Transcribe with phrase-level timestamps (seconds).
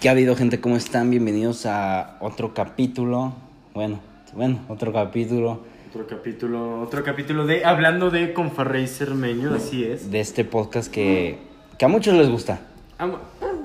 [0.00, 0.60] ¿Qué ha habido, gente?
[0.60, 1.10] ¿Cómo están?
[1.10, 3.32] Bienvenidos a otro capítulo.
[3.74, 4.00] Bueno,
[4.34, 5.60] bueno, otro capítulo
[5.90, 10.10] Otro capítulo, otro capítulo de Hablando de con Farrey Cermeño, así es.
[10.10, 11.38] de este podcast que,
[11.78, 12.60] que a muchos les gusta.
[12.98, 13.16] Am-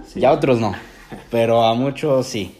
[0.05, 0.19] sí.
[0.19, 0.73] Ya a otros no.
[1.31, 2.55] Pero a muchos sí.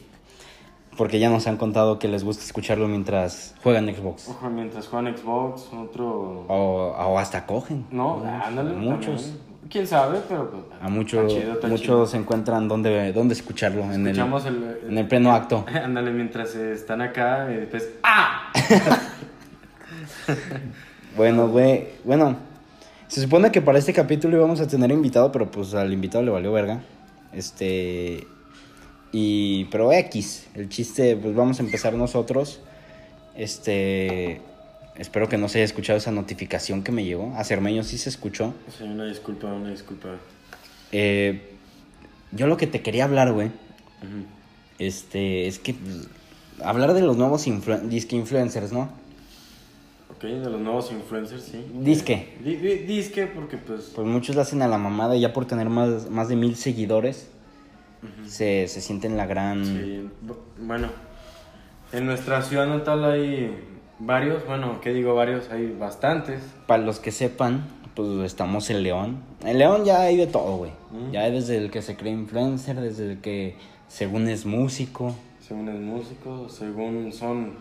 [0.97, 4.29] Porque ya nos han contado que les gusta escucharlo mientras juegan Xbox.
[4.29, 6.45] Ojo, mientras juegan Xbox, otro...
[6.47, 7.85] O, o hasta cogen.
[7.91, 8.73] No, ándale.
[8.75, 9.23] Muchos.
[9.23, 9.54] también.
[9.69, 10.19] ¿Quién sabe?
[10.27, 11.33] Pero pues, A muchos,
[11.67, 13.83] muchos encuentran dónde, dónde escucharlo.
[13.83, 15.65] En el, Escuchamos el, en el pleno acto.
[15.83, 17.89] Ándale, mientras eh, están acá y después...
[18.03, 18.51] ¡Ah!
[21.15, 21.87] Bueno, güey.
[22.03, 22.35] Bueno,
[23.07, 26.31] se supone que para este capítulo íbamos a tener invitado, pero pues al invitado le
[26.31, 26.81] valió verga.
[27.31, 28.27] Este.
[29.13, 29.65] Y.
[29.65, 30.47] Pero X.
[30.55, 32.59] El chiste, pues vamos a empezar nosotros.
[33.35, 34.41] Este.
[34.97, 37.33] Espero que no se haya escuchado esa notificación que me llegó.
[37.35, 38.53] A Cermeño sí se escuchó.
[38.77, 40.09] Sí, una disculpa, una disculpa.
[40.91, 41.51] Eh,
[42.31, 43.51] yo lo que te quería hablar, güey.
[44.79, 45.47] Este.
[45.47, 45.73] Es que.
[45.73, 46.07] pues,
[46.63, 48.89] hablar de los nuevos influ- disque influencers, ¿no?
[50.15, 51.65] Ok, de los nuevos influencers, sí.
[51.73, 52.37] Disque.
[52.41, 53.91] Di- di- disque porque pues...
[53.93, 56.55] Pues muchos le hacen a la mamada y ya por tener más, más de mil
[56.55, 57.27] seguidores.
[58.25, 59.65] se, se sienten la gran.
[59.65, 60.87] Sí, bu- bueno,
[61.91, 63.51] en nuestra ciudad natal hay
[63.99, 65.49] varios, bueno, ¿qué digo varios?
[65.51, 66.41] Hay bastantes.
[66.67, 67.65] Para los que sepan,
[67.95, 69.17] pues estamos en León.
[69.43, 70.71] En León ya hay de todo, güey.
[70.91, 71.11] Mm.
[71.11, 73.55] Ya hay desde el que se cree influencer, desde el que
[73.87, 77.53] según es músico, Según es músico, según son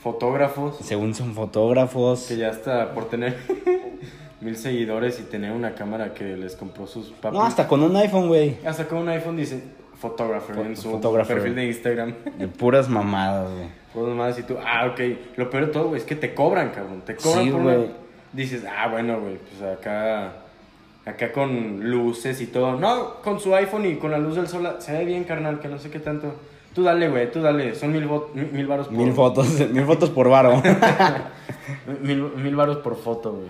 [0.00, 2.26] fotógrafos, según son fotógrafos.
[2.26, 3.36] que ya hasta por tener
[4.40, 7.32] mil seguidores y tener una cámara que les compró sus papás.
[7.32, 8.56] No, hasta con un iPhone, güey.
[8.66, 9.62] Hasta con un iPhone dice
[9.94, 12.14] photographer Fo- en su perfil de Instagram.
[12.38, 13.68] De puras mamadas, güey.
[13.96, 15.00] Pues más y tú, ah, ok.
[15.38, 17.00] Lo peor de todo, güey, es que te cobran, cabrón.
[17.00, 17.74] Te cobran Sí, por una...
[17.76, 17.90] güey.
[18.30, 20.34] Dices, ah, bueno, güey, pues acá...
[21.06, 22.76] Acá con luces y todo.
[22.76, 24.68] No, con su iPhone y con la luz del sol.
[24.80, 26.34] Se ve bien, carnal, que no sé qué tanto.
[26.74, 27.74] Tú dale, güey, tú dale.
[27.74, 28.06] Son mil,
[28.52, 28.96] mil varos por...
[28.98, 30.60] Mil fotos, mil fotos por varo.
[32.02, 33.48] Mil, mil varos por foto, güey.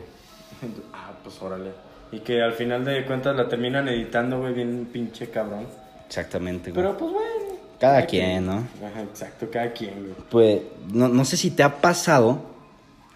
[0.93, 1.73] Ah, pues órale.
[2.12, 5.67] Y que al final de cuentas la terminan editando, güey, bien pinche cabrón.
[6.06, 6.85] Exactamente, güey.
[6.85, 7.56] Pero pues, bueno.
[7.78, 8.66] Cada quien, ¿no?
[8.84, 10.14] Ajá, exacto, cada quien, güey.
[10.31, 10.60] Pues,
[10.92, 12.56] no, no sé si te ha pasado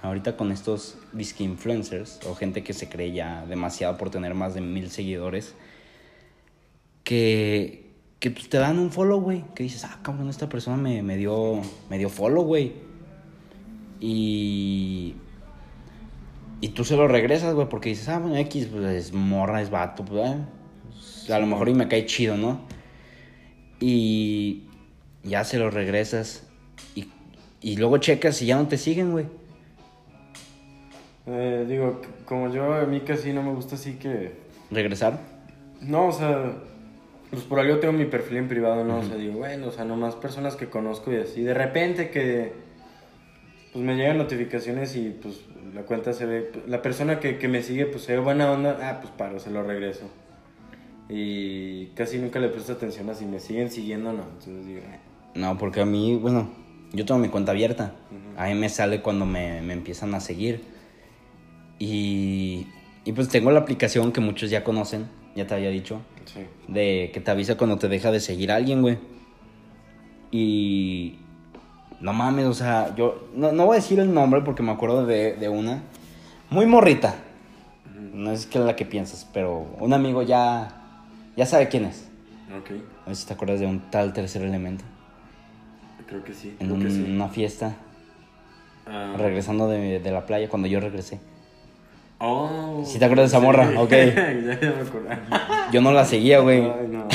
[0.03, 4.54] ahorita con estos disque influencers o gente que se cree ya demasiado por tener más
[4.54, 5.54] de mil seguidores
[7.04, 9.44] que, que pues, te dan un follow, güey.
[9.54, 12.72] Que dices, ah, cabrón, esta persona me, me dio, me dio follow, güey.
[13.98, 15.16] Y.
[16.62, 19.71] Y tú se lo regresas, güey, porque dices, ah, bueno, X, pues es morra, es
[19.71, 20.37] vato, pues, ah,
[20.91, 22.60] pues, a lo mejor y me cae chido, ¿no?
[23.81, 24.65] Y
[25.25, 26.47] ya se lo regresas
[26.95, 27.09] y,
[27.61, 29.27] y luego checas y ya no te siguen, güey.
[31.27, 34.33] Eh, digo, como yo, a mí casi no me gusta así que...
[34.71, 35.21] ¿Regresar?
[35.81, 36.55] No, o sea,
[37.31, 38.99] pues por algo tengo mi perfil en privado, ¿no?
[38.99, 41.43] O sea, digo, bueno, o sea, nomás personas que conozco y así.
[41.43, 42.53] De repente que,
[43.73, 45.43] pues me llegan notificaciones y pues
[45.75, 48.79] la cuenta se ve, la persona que, que me sigue, pues se ve buena onda,
[48.83, 50.11] ah, pues paro, se lo regreso.
[51.10, 54.22] Y casi nunca le presto atención a si me siguen siguiendo o no.
[54.22, 54.81] Entonces digo.
[55.34, 56.48] No, porque a mí, bueno,
[56.93, 57.94] yo tengo mi cuenta abierta.
[58.37, 60.62] A mí me sale cuando me, me empiezan a seguir.
[61.78, 62.66] Y,
[63.04, 66.41] y pues tengo la aplicación que muchos ya conocen, ya te había dicho, sí.
[66.69, 68.98] de que te avisa cuando te deja de seguir a alguien, güey.
[70.31, 71.19] Y
[72.00, 75.06] no mames, o sea, yo no, no voy a decir el nombre porque me acuerdo
[75.06, 75.82] de, de una
[76.50, 77.16] muy morrita.
[78.12, 80.80] No es que la que piensas, pero un amigo ya,
[81.37, 82.09] ya sabe quién es.
[82.59, 82.71] Ok,
[83.05, 84.85] A ver si te acuerdas de un tal tercer elemento.
[86.07, 86.49] creo que sí.
[86.59, 87.05] En Creo un- que sí.
[87.09, 87.77] una fiesta,
[88.87, 89.15] Ah.
[89.17, 91.21] regresando de, de la playa cuando yo regresé.
[92.19, 92.83] Oh.
[92.85, 93.71] ¿Sí te acuerdas de esa morra?
[93.81, 93.91] Ok.
[93.93, 95.09] ya, ya me acuerdo.
[95.73, 96.59] Yo no la seguía, güey.
[96.61, 97.07] Ay, no.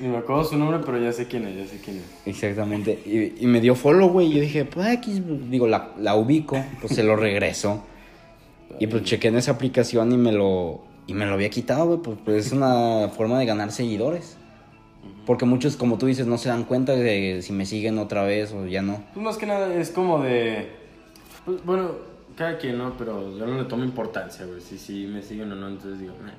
[0.00, 2.02] Ni me acuerdo su nombre, pero ya sé quién es, ya sé quién es.
[2.26, 3.00] Exactamente.
[3.06, 4.26] Y, y me dio follow, güey.
[4.26, 7.84] Y yo dije, pues aquí, digo, la, la ubico, pues se lo regreso.
[8.80, 11.98] Y pues chequé en esa aplicación y me lo, y me lo había quitado, güey.
[12.00, 14.36] Pues, pues es una forma de ganar seguidores.
[15.24, 18.52] Porque muchos, como tú dices, no se dan cuenta de si me siguen otra vez
[18.52, 19.02] o ya no.
[19.12, 20.68] Pues más que nada es como de.
[21.44, 21.90] Pues, bueno,
[22.36, 22.96] cada quien, ¿no?
[22.96, 24.60] Pero yo no le tomo importancia, güey.
[24.60, 26.32] Si, si me siguen o no, entonces digo, nah.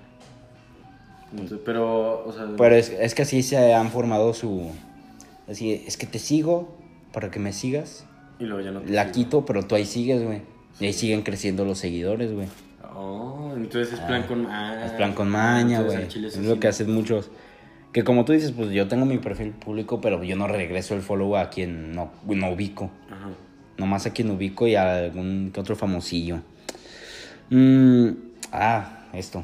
[1.31, 2.45] Entonces, pero, o sea.
[2.57, 4.71] Pero es, es que así se han formado su...
[5.49, 6.77] Así, es que te sigo
[7.13, 8.05] para que me sigas.
[8.39, 9.13] Y luego ya no te La sigo.
[9.13, 10.41] quito, pero tú ahí sigues, güey.
[10.79, 12.47] Y ahí siguen creciendo los seguidores, güey.
[12.99, 14.47] Oh, entonces es plan con.
[14.47, 16.07] Ah, Es plan con maña, güey.
[16.07, 17.29] Es lo que hacen muchos.
[17.91, 21.01] Que como tú dices, pues yo tengo mi perfil público, pero yo no regreso el
[21.01, 22.89] follow a quien no, no ubico.
[23.11, 23.29] Ajá.
[23.77, 26.39] Nomás a quien ubico y a algún que otro famosillo.
[27.51, 28.09] Mm,
[28.51, 29.43] ah, esto.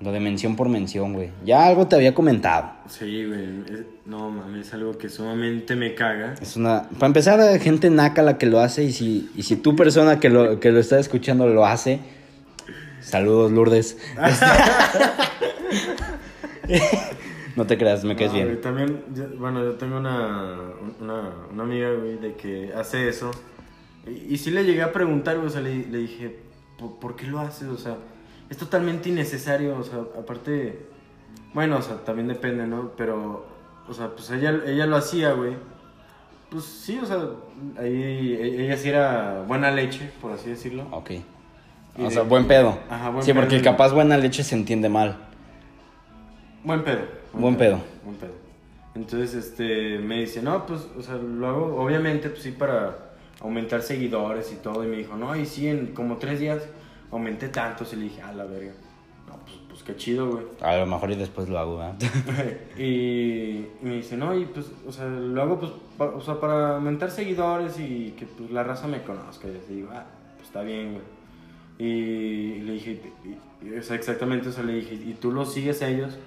[0.00, 1.30] Lo de mención por mención, güey.
[1.44, 2.70] Ya algo te había comentado.
[2.86, 3.46] Sí, güey.
[4.06, 6.34] no, mames, es algo que sumamente me caga.
[6.40, 6.88] Es una...
[6.90, 10.30] Para empezar, gente naca la que lo hace y si, y si tu persona que
[10.30, 12.00] lo, que lo está escuchando lo hace,
[13.00, 13.96] saludos, Lourdes.
[17.56, 18.48] no te creas, me caes No, bien.
[18.48, 20.56] güey, también, yo- bueno, yo tengo una,
[21.00, 23.30] una, una amiga, güey, de que hace eso.
[24.06, 26.38] Y, y sí le llegué a preguntar, güey, o sea, le, le dije,
[26.78, 27.68] ¿por, por qué lo haces?
[27.68, 27.96] O sea,
[28.48, 30.86] es totalmente innecesario, o sea, aparte,
[31.54, 32.92] bueno, o sea, también depende, ¿no?
[32.96, 33.46] Pero,
[33.88, 35.54] o sea, pues ella, ella lo hacía, güey.
[36.50, 37.18] Pues sí, o sea,
[37.78, 40.86] ahí ella sí era buena leche, por así decirlo.
[40.90, 41.12] Ok.
[41.98, 42.78] O de- sea, buen pedo.
[42.88, 43.64] Ajá, buen sí, porque pedo.
[43.64, 45.16] capaz buena leche se entiende mal.
[46.64, 47.00] Buen pedo.
[47.32, 47.80] Buen pedo.
[48.04, 48.32] Buen pedo.
[48.94, 52.96] Entonces, este, me dice, no, pues, o sea, lo hago, obviamente, pues sí, para
[53.40, 54.84] aumentar seguidores y todo.
[54.84, 56.62] Y me dijo, no, y sí, en como tres días
[57.10, 57.92] aumenté tantos.
[57.92, 58.72] Y le dije, a la verga.
[59.28, 60.44] No, pues, pues qué chido, güey.
[60.60, 61.94] A lo mejor y después lo hago, ¿verdad?
[62.76, 66.40] y, y me dice, no, y pues, o sea, lo hago, pues, pa- o sea,
[66.40, 69.46] para aumentar seguidores y que pues, la raza me conozca.
[69.48, 70.04] Y así digo, ah,
[70.36, 71.04] pues está bien, güey.
[71.82, 75.80] Y, le dije, y- o sea, exactamente, o sea, le dije, ¿y tú los sigues
[75.82, 76.18] a ellos?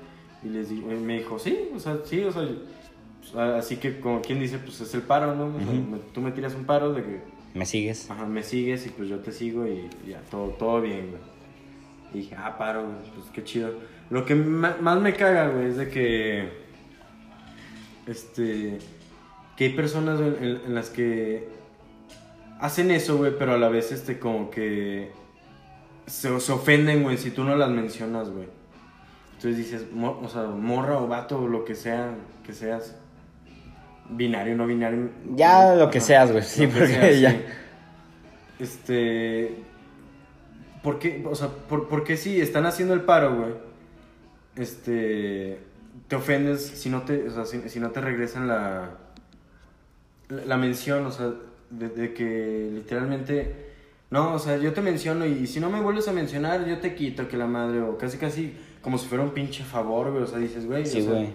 [0.43, 2.41] Y les di- y me dijo, sí, o sea, sí, o sea,
[3.21, 5.45] pues, así que como quien dice, pues es el paro, ¿no?
[5.55, 5.91] O sea, Ujú.
[5.91, 7.21] me- tú me tiras un paro de que,
[7.53, 8.09] ¿Me sigues?
[8.09, 11.21] ajá, me sigues y pues yo te sigo y ya, todo, todo bien, güey.
[12.15, 13.71] Y dije, ah, paro, güey, pues qué chido.
[14.09, 16.49] Lo que más me caga, güey, es de que,
[18.07, 18.79] este,
[19.55, 21.47] que hay personas en, en las que
[22.59, 25.11] hacen eso, güey, pero a la vez, este, como que
[26.07, 28.47] se, se ofenden, güey, si tú no las mencionas, güey.
[29.35, 32.15] Entonces dices, mo- o sea, morra o vato o lo que sea,
[32.45, 32.95] que seas,
[34.09, 35.09] binario, no binario.
[35.35, 37.31] Ya lo que seas, güey, sí, porque seas, ya.
[37.31, 37.41] sí.
[38.59, 39.63] Este.
[40.81, 41.23] ¿Por qué?
[41.29, 43.53] O sea, ¿por, por qué si están haciendo el paro, güey?
[44.55, 45.59] Este.
[46.07, 48.91] Te ofendes si no te, o sea, si, si no te regresan la.
[50.29, 51.31] La, la mención, o sea,
[51.69, 53.72] de, de que literalmente.
[54.13, 56.93] No, o sea, yo te menciono y, si no me vuelves a mencionar, yo te
[56.93, 60.23] quito que la madre, o casi casi como si fuera un pinche favor, güey.
[60.23, 60.85] O sea, dices, güey.
[60.85, 61.33] Sí, güey.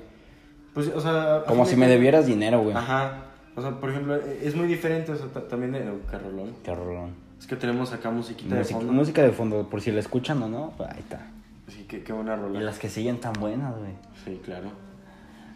[0.74, 1.42] Pues, o sea.
[1.48, 2.76] Como si me debieras dinero, güey.
[2.76, 3.24] Ajá.
[3.56, 6.54] O sea, por ejemplo, e- es muy diferente, o sea, ta- también de oh, Carolón.
[6.62, 7.10] Qué rolón.
[7.40, 8.92] Es que tenemos acá musiquita de fondo.
[8.92, 11.26] música de fondo, por si la escuchan o no, ahí está.
[11.66, 12.60] Sí, qué, qué buena Y rola.
[12.60, 13.90] las que siguen tan buenas, güey.
[14.24, 14.68] Sí, claro.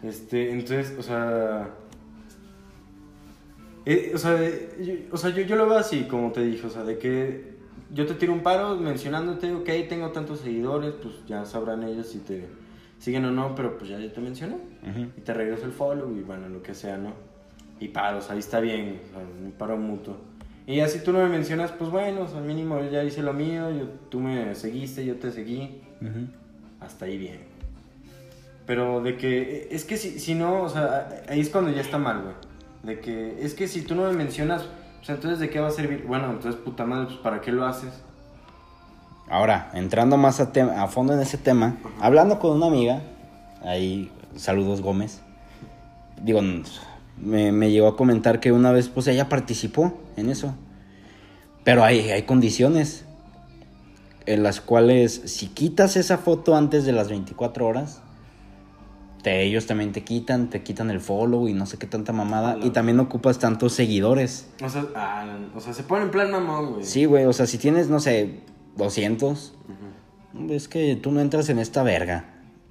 [0.03, 1.69] Este, entonces, o sea.
[3.85, 4.37] Eh, o sea,
[4.81, 7.53] yo, o sea yo, yo lo veo así, como te dije, o sea, de que
[7.91, 12.19] yo te tiro un paro mencionándote, ok, tengo tantos seguidores, pues ya sabrán ellos si
[12.19, 12.47] te
[12.99, 14.55] siguen o no, pero pues ya yo te mencioné.
[14.55, 15.07] Ujú.
[15.17, 17.13] Y te regreso el follow y bueno, lo que sea, ¿no?
[17.79, 20.17] Y paros, ahí está bien, o sea, un paro mutuo.
[20.65, 23.21] Y así tú no me mencionas, pues bueno, o sea, al mínimo yo ya hice
[23.21, 26.27] lo mío, yo, tú me seguiste, yo te seguí, Ujú.
[26.79, 27.39] hasta ahí bien.
[28.65, 31.97] Pero de que, es que si, si no, o sea, ahí es cuando ya está
[31.97, 32.35] mal, güey.
[32.83, 34.63] De que, es que si tú no me mencionas,
[34.97, 36.05] pues entonces ¿de qué va a servir?
[36.05, 37.91] Bueno, entonces puta madre, pues ¿para qué lo haces?
[39.29, 43.01] Ahora, entrando más a, fondo en ese tema, hablando con una amiga,
[43.63, 45.21] ahí, saludos Gómez,
[46.21, 46.41] digo,
[47.17, 50.53] me, me llegó a comentar que una vez, pues ella participó en eso,
[51.63, 53.05] pero hay, hay condiciones
[54.25, 58.02] en las cuales si quitas esa foto antes de las 24 horas,
[59.23, 62.57] te, ellos también te quitan, te quitan el follow y no sé qué tanta mamada,
[62.61, 64.49] y también ocupas tantos seguidores.
[64.63, 66.83] O sea, ah, o sea, se pone en plan mamón, güey.
[66.85, 68.41] Sí, güey, o sea, si tienes, no sé,
[68.75, 69.53] 200,
[70.35, 70.53] Ujú.
[70.53, 72.25] es que tú no entras en esta verga.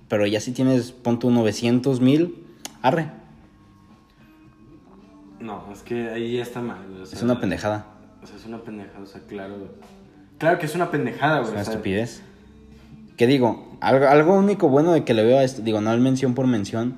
[0.09, 2.45] Pero ya si tienes, pon tu 900 mil,
[2.83, 3.11] arre.
[5.41, 7.03] No, es que ahí ya está mal, güey.
[7.03, 7.87] o sea, Es una pendejada.
[8.23, 9.57] O sea, es una pendejada, o sea, claro.
[10.39, 11.53] Claro que es una pendejada, Es güey.
[11.55, 12.23] una o sea, estupidez.
[13.23, 13.79] ¿Qué digo?
[13.81, 16.97] Algo, algo único bueno de que le veo a esto, digo, no mención por mención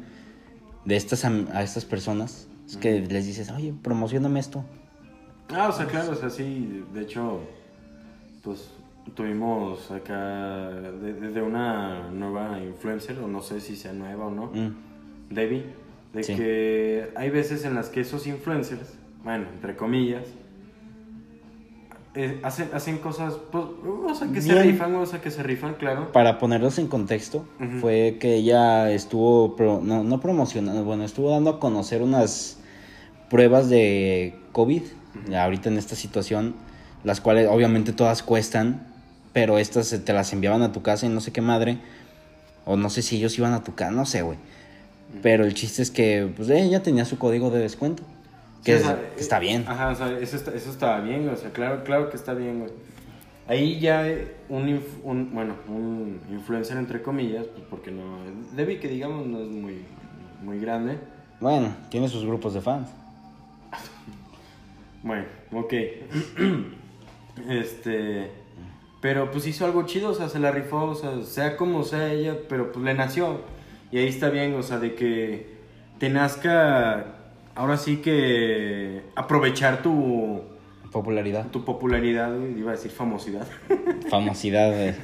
[0.87, 4.65] de estas am- a estas personas, es que les dices, oye, promocioname esto.
[5.55, 7.41] Ah, o sea, claro, o sea, sí, de hecho,
[8.43, 8.71] pues
[9.15, 14.31] tuvimos acá de, de- de una nueva influencer, o no sé si sea nueva o
[14.31, 14.75] no, Mm,
[15.29, 15.65] Debbie,
[16.15, 16.37] de Sí.
[16.37, 20.25] que hay veces en las que esos influencers, bueno, entre comillas,
[22.15, 25.75] eh, hacen, hacen cosas, pues, o sea, que se rifan, o sea, que se rifan,
[25.75, 26.13] claro.
[26.13, 27.45] Para ponerlos en contexto,
[27.81, 32.59] fue que ella estuvo, pro- no, no promocionando, bueno, estuvo dando a conocer unas
[33.31, 34.83] pruebas de COVID,
[35.37, 36.55] ahorita en esta situación,
[37.03, 38.87] las cuales obviamente todas cuestan,
[39.33, 41.79] pero estas se- te las enviaban a tu casa y no sé qué madre,
[42.65, 44.39] o no sé si ellos iban a tu casa, no sé, güey.
[45.23, 48.03] Pero el chiste es que, pues ella tenía su código de descuento,
[48.65, 49.65] que, Sí, o es- sea, que está bien.
[49.69, 52.61] Ajá, o sea, eso está, eso está bien, o sea, claro, claro que está bien,
[52.61, 52.73] güey.
[53.47, 54.07] Ahí ya
[54.49, 58.03] un, inf- un- bueno, un influencer entre comillas, pues porque no,
[58.57, 59.85] Debbie que digamos no es muy,
[60.43, 60.99] muy grande.
[61.41, 62.89] Bueno, tiene sus grupos de fans.
[65.03, 65.73] Bueno, ok.
[67.49, 68.31] este,
[69.01, 72.11] pero pues hizo algo chido, o sea, se la rifó, o sea, sea como sea
[72.13, 73.41] ella, pero pues le nació.
[73.93, 75.55] Y ahí está bien, o sea, de que
[75.99, 77.14] te nazca,
[77.55, 80.43] ahora sí que aprovechar tu,
[80.93, 81.47] Popularidad.
[81.51, 83.47] tu popularidad, iba a decir famosidad.
[84.11, 84.71] Famosidad.
[84.71, 84.95] de-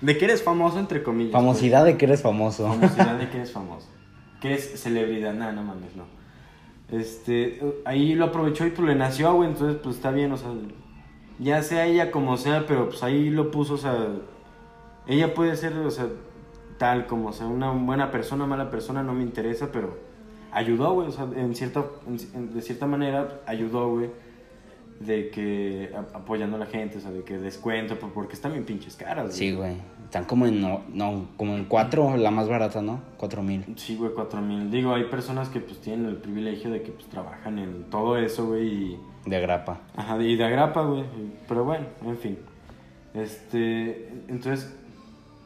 [0.00, 1.32] De que eres famoso, entre comillas.
[1.32, 2.66] Famosidad de que eres famoso.
[2.66, 2.92] pues.
[2.92, 3.88] Famosidad de que eres famoso.
[4.40, 5.32] Que eres celebridad.
[5.34, 6.04] Nada, no mames, no.
[6.90, 10.50] Este, ahí lo aprovechó y pues le nació, güey, entonces pues está bien, o sea,
[11.40, 14.06] ya sea ella como sea, pero pues ahí lo puso, o sea,
[15.08, 16.06] ella puede ser, o sea,
[16.78, 19.98] tal como, o sea, una buena persona, mala persona, no me interesa, pero
[20.56, 24.10] ayudó, güey, o sea, en cierta, en- en- de cierta manera ayudó, güey,
[25.00, 28.64] de que a- apoyando a la gente, o sea, de que descuento, porque están bien
[28.64, 29.76] pinches caras, Sí, güey.
[30.04, 33.00] Están como en, no, no, como en cuatro, la más barata, ¿no?
[33.18, 33.64] Cuatro mil.
[33.76, 34.70] Sí, güey, cuatro mil.
[34.70, 38.46] Digo, hay personas que pues tienen el privilegio de que pues trabajan en todo eso,
[38.46, 39.00] güey, y...
[39.26, 39.80] De grapa.
[39.96, 41.04] Ajá, y de agrapa, güey.
[41.48, 42.38] Pero bueno, en fin.
[43.14, 44.74] Este, entonces,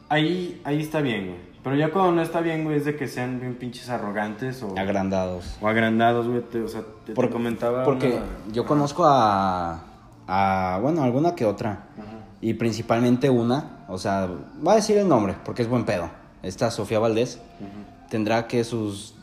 [0.09, 1.50] ahí, ahí está bien, güey.
[1.63, 4.75] Pero ya cuando no está bien, güey, es de que sean bien pinches arrogantes o,
[4.77, 5.57] Agrandados.
[5.61, 6.41] o agrandados, güey.
[6.41, 7.83] te- o sea, te, te Por- comentaba...
[7.83, 9.83] Porque una- yo conozco a,
[10.27, 11.87] a, bueno, alguna que otra.
[11.97, 12.17] Ajá.
[12.41, 14.27] Y principalmente una, o sea,
[14.65, 16.09] va a decir el nombre, porque es buen pedo.
[16.41, 18.09] Esta Sofía Valdés Ujú.
[18.09, 19.13] tendrá que sus,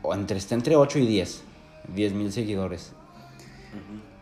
[0.00, 1.42] o entre, está entre 8 y 10,
[1.94, 2.94] 10 mil seguidores.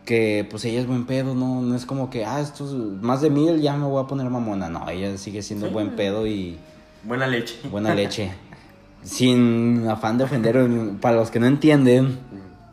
[0.05, 3.29] Que pues ella es buen pedo, no, no es como que, ah, estos más de
[3.29, 4.67] mil ya me voy a poner mamona.
[4.67, 5.73] No, ella sigue siendo Sí.
[5.73, 6.57] buen pedo y
[7.03, 7.59] Buena leche.
[7.69, 8.31] buena leche.
[9.03, 10.57] Sin afán de ofender,
[10.99, 12.19] para los que no entienden,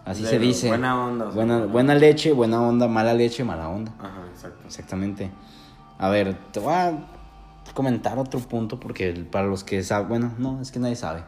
[0.04, 0.68] así se dice.
[0.68, 1.26] Buena onda.
[1.26, 3.92] o sea, Buena, buena leche, buena onda, mala leche, mala onda.
[3.98, 4.66] Ajá, exacto.
[4.66, 5.30] Exactamente.
[5.98, 6.98] A ver, te voy a
[7.74, 11.22] comentar otro punto porque para los que saben, bueno, no, es que nadie sabe.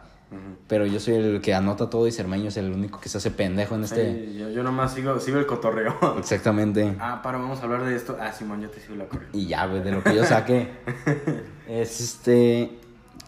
[0.67, 3.31] Pero yo soy el que anota todo y Cermeño es el único que se hace
[3.31, 4.27] pendejo en este.
[4.27, 5.97] Sí, yo, yo nomás sigo, sigo el cotorreo.
[6.19, 6.95] Exactamente.
[7.01, 8.19] Ah, para, vamos a hablar de esto.
[8.21, 9.39] Ah, Simón, yo te sigo la corriente.
[9.39, 10.69] Y ya, güey, de lo que yo saqué.
[11.69, 12.79] es este.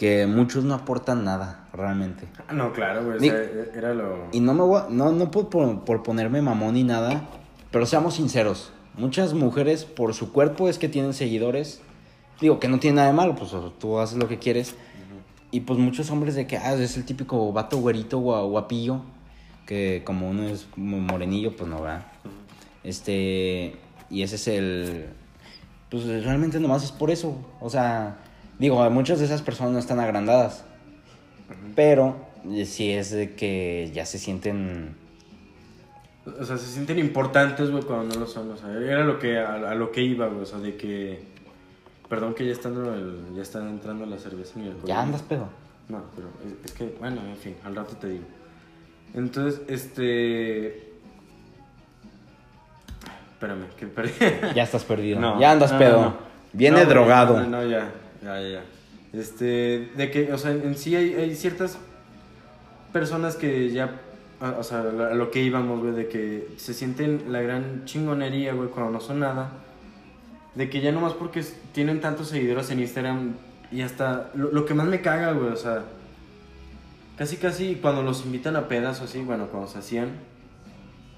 [0.00, 2.26] Que muchos no aportan nada, realmente.
[2.48, 3.18] Ah, no, claro, güey.
[3.18, 3.34] O sea,
[3.76, 4.28] era lo.
[4.32, 7.28] Y no me voy a- no, no por, por, por ponerme mamón ni nada,
[7.70, 8.72] pero seamos sinceros.
[8.96, 11.82] Muchas mujeres por su cuerpo es que tienen seguidores.
[12.40, 14.74] Digo, que no tiene nada de malo, pues tú haces lo que quieres.
[15.50, 19.02] Y pues muchos hombres de que, ah, es el típico vato güerito gua- guapillo,
[19.66, 22.06] que como uno es morenillo, pues no, ¿verdad?
[22.84, 23.76] Este,
[24.08, 25.06] y ese es el,
[25.90, 27.36] pues realmente nomás es por eso.
[27.60, 28.16] O sea,
[28.60, 30.64] digo, muchas de esas personas no están agrandadas.
[31.74, 32.16] Pero
[32.48, 34.94] eh, sí es de que ya se sienten...
[36.38, 38.50] O sea, se sienten importantes, güey, cuando no lo son.
[38.52, 40.42] O sea, era lo que, a, a lo que iba, güey.
[40.42, 41.24] O sea, de que.
[42.08, 44.88] Perdón que ya está, entrando el- ya está entrando la cerveza en el alcohol.
[44.88, 45.48] Ya andas pedo.
[45.88, 48.24] No, pero es, es que, bueno, en fin, al rato te digo.
[49.14, 50.90] Entonces, este.
[53.32, 54.12] Espérame, que perdí.
[54.54, 55.18] Ya estás perdido.
[55.20, 56.02] No, ya andas no, pedo.
[56.02, 56.14] no.
[56.52, 57.42] Viene drogado.
[57.46, 57.90] No, ya,
[58.22, 58.64] ya, ya, ya.
[59.12, 61.78] Este, de que, o sea, en sí hay, hay ciertas
[62.92, 64.00] personas que ya,
[64.40, 68.68] o sea, a lo que íbamos, güey, de que se sienten la gran chingonería, güey,
[68.68, 69.50] cuando no son nada.
[70.54, 73.34] De que ya nomás porque tienen tantos seguidores en Instagram
[73.70, 75.84] y hasta, lo, lo que más me caga, güey, o sea,
[77.16, 80.10] casi casi cuando los invitan a pedas o así, bueno, cuando se hacían,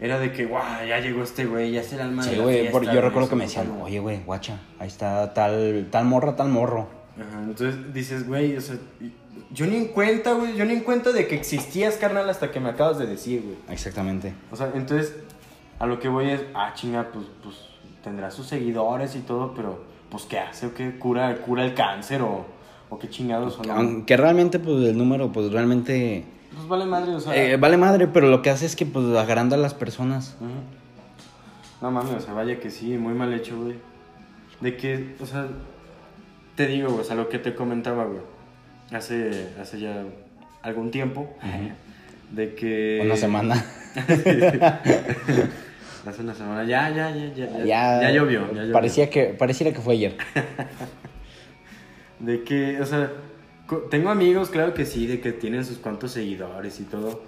[0.05, 2.43] era de que, guau, ya llegó este güey, ya es el alma de Sí, la
[2.43, 3.85] güey, fiesta, yo recuerdo que me decían, algo".
[3.85, 6.89] oye, güey, guacha, ahí está tal, tal morra, tal morro.
[7.17, 8.77] Ajá, entonces dices, güey, o sea,
[9.53, 12.59] yo ni en cuenta, güey, yo ni en cuenta de que existías, carnal, hasta que
[12.59, 13.57] me acabas de decir, güey.
[13.71, 14.33] Exactamente.
[14.51, 15.15] O sea, entonces,
[15.79, 17.57] a lo que voy es, ah, chinga, pues, pues,
[18.03, 20.67] tendrá sus seguidores y todo, pero, pues, ¿qué hace?
[20.67, 22.23] ¿O qué cura, cura el cáncer?
[22.23, 22.45] ¿O,
[22.91, 23.57] o qué chingados?
[23.59, 23.75] O no?
[23.75, 26.25] Aunque realmente, pues, el número, pues, realmente...
[26.55, 27.35] Pues vale madre, o sea...
[27.37, 30.37] eh, vale madre, pero lo que hace es que, pues, agranda a las personas.
[31.81, 33.77] No mames, o sea, vaya que sí, muy mal hecho, güey.
[34.61, 35.49] De que, o sea,
[36.55, 38.21] te digo, güey, o sea, lo que te comentaba, güey,
[38.93, 40.05] hace, hace ya
[40.63, 41.29] algún tiempo,
[42.31, 43.01] de que...
[43.05, 43.55] Una semana.
[46.07, 48.73] hace una semana, ya, ya, ya, ya, ya, ya, ya llovió, ya llovió.
[48.73, 50.17] Parecía que, pareciera que fue ayer.
[52.21, 53.11] De que, o sea,
[53.91, 57.21] tengo amigos, claro que sí, de que tienen sus cuantos seguidores y todo.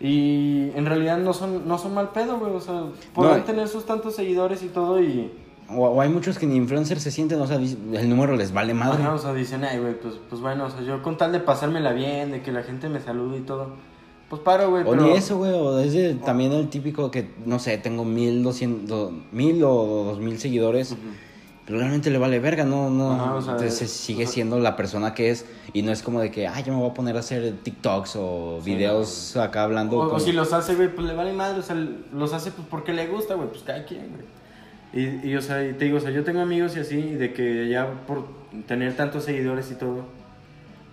[0.00, 2.52] Y en realidad no son, no son mal pedo, güey.
[2.52, 3.44] O sea, podrán No.
[3.44, 5.30] tener sus tantos seguidores y todo y...
[5.68, 8.74] O, o hay muchos que ni influencers se sienten, o sea, el número les vale
[8.74, 9.02] madre.
[9.02, 11.38] Ajá, o sea, dicen, ay, güey, pues, pues bueno, o sea, yo con tal de
[11.40, 13.68] pasármela bien, de que la gente me salude y todo,
[14.28, 15.02] pues paro, güey, O pero...
[15.04, 19.12] ni eso, güey, o es de- también el típico que, no sé, tengo mil, doscientos,
[19.30, 20.94] mil o dos mil seguidores.
[21.66, 23.12] Pero realmente le vale verga, no, no.
[23.12, 26.30] Ajá, o sea, Entonces sigue siendo la persona que es y no es como de
[26.30, 29.96] que, ay, yo me voy a poner a hacer TikToks o Sí, videos acá hablando.
[29.96, 31.76] O, o como- si los hace, güey, pues le vale madre, o sea,
[32.12, 34.24] los hace pues porque le gusta, güey, pues cada quien, güey.
[34.94, 37.14] Y, y, o sea, y te digo, o sea, yo tengo amigos y así, y
[37.14, 38.26] de que ya por
[38.66, 40.04] tener tantos seguidores y todo,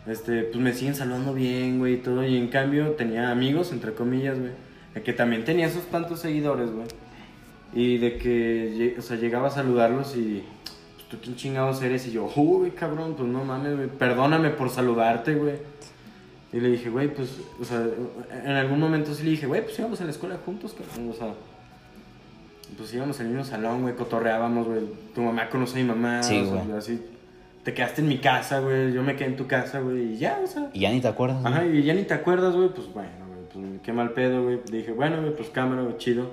[0.07, 3.93] este, pues me siguen saludando bien, güey, y todo, y en cambio tenía amigos, entre
[3.93, 4.51] comillas, güey,
[5.03, 6.87] que también tenía esos tantos seguidores, güey,
[7.73, 10.43] y de que, o sea, llegaba a saludarlos y,
[10.95, 14.69] pues, tú quién chingados eres, y yo, uy, cabrón, pues no mames, güey, perdóname por
[14.69, 15.55] saludarte, güey.
[16.51, 17.85] Y le dije, güey, pues, o sea,
[18.43, 21.13] en algún momento sí le dije, güey, pues íbamos a la escuela juntos, cabrón, o
[21.13, 21.33] sea,
[22.77, 24.81] pues íbamos al mismo salón, güey, cotorreábamos, güey,
[25.13, 26.77] tu mamá conoce a mi mamá, Sí, o sea, güey.
[26.77, 27.01] así,
[27.63, 30.39] te quedaste en mi casa, güey, yo me quedé en tu casa, güey, y ya,
[30.43, 31.45] o sea, Y ya ni te acuerdas.
[31.45, 33.39] ajá, y ya ni te acuerdas, güey, pues bueno, güey,
[33.71, 36.31] pues qué mal pedo, güey, le dije, bueno, güey, pues cámara, güey, chido,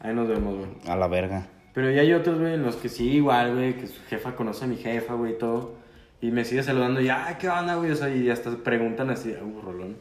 [0.00, 0.68] ahí nos vemos, güey.
[0.88, 1.46] A la verga.
[1.74, 4.64] Pero ya hay otros, güey, en los que sí, igual, güey, que su jefa conoce
[4.64, 5.74] a mi jefa, güey, y todo.
[6.20, 7.90] Y me sigue saludando y, ah, ¿qué onda, güey?
[7.90, 9.96] O sea, y hasta preguntan así, uh, rolón.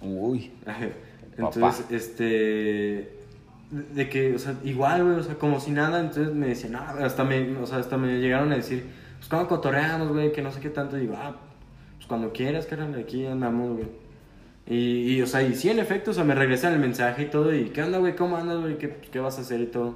[0.00, 0.52] Uy.
[1.36, 1.94] Entonces, Papá.
[1.94, 3.18] este.
[3.70, 5.98] De que, o sea, igual, güey, o sea, como si nada.
[5.98, 9.48] Entonces me decían, no, hasta me, o sea, hasta me llegaron a decir, pues cuando
[9.48, 10.94] cotorreamos, güey, que no sé qué tanto.
[10.94, 11.34] digo, ah,
[11.96, 14.03] pues cuando quieras, carnal, aquí andamos, güey.
[14.66, 17.26] Y, y, o sea, y sí, en efecto, o sea, me regresan el mensaje y
[17.26, 17.54] todo.
[17.54, 18.16] Y, ¿qué onda, güey?
[18.16, 18.78] ¿Cómo andas, güey?
[18.78, 19.94] ¿Qué, ¿Qué vas a hacer y todo?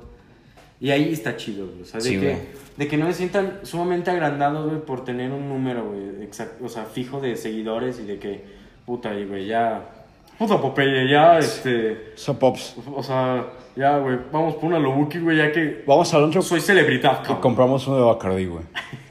[0.80, 1.82] Y ahí está chido, güey.
[1.82, 2.36] O sea, de, Sí, que, güey.
[2.76, 6.68] de que no me sientan sumamente agrandados, güey, por tener un número, güey, exacto, o
[6.68, 8.44] sea, fijo de seguidores y de que,
[8.86, 9.82] puta, y, güey, ya,
[10.38, 12.76] puta Popeye, ya, este, So Pops.
[12.94, 16.60] o sea, ya, güey, vamos por una Lobuki, güey, ya que Vamos al otro soy
[16.60, 18.62] celebridad, y compramos uno de Bacardi, güey.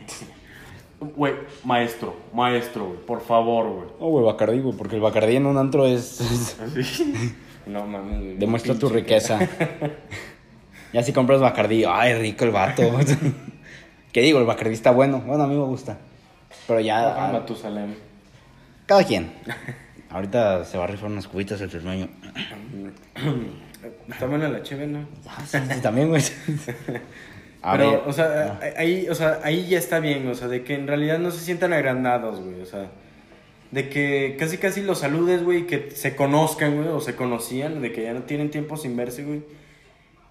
[0.99, 3.87] Güey, maestro, maestro, güey, por favor, güey.
[3.99, 6.21] Oh, güey, Bacardi, güey, porque el Bacardi en un antro es...
[6.59, 7.35] Así.
[7.67, 8.37] No mames, güey.
[8.37, 9.39] demuestra tu riqueza.
[10.93, 12.81] ya si compras Bacardi, ay, rico el vato.
[14.13, 14.39] ¿Qué digo?
[14.39, 15.19] El Bacardi está bueno.
[15.19, 15.97] Bueno, a mí me gusta.
[16.65, 17.29] Pero ya...
[17.33, 17.93] Matusalem.
[18.85, 19.33] Cada quien.
[20.09, 22.07] Ahorita se va a rifar unas cubitas el ternueño.
[24.09, 25.05] Está buena la chévere, ¿no?
[25.27, 26.23] Ah, sí, sí, también, güey.
[27.61, 30.63] A Pero, ver, o sea, ahí, o sea, ahí ya está bien, o sea, de
[30.63, 32.91] que en realidad no se sientan agrandados, güey, o sea,
[33.71, 37.91] de que casi casi los saludes, güey, que se conozcan, güey, o se conocían, de
[37.91, 39.41] que ya no tienen tiempo sin verse, güey.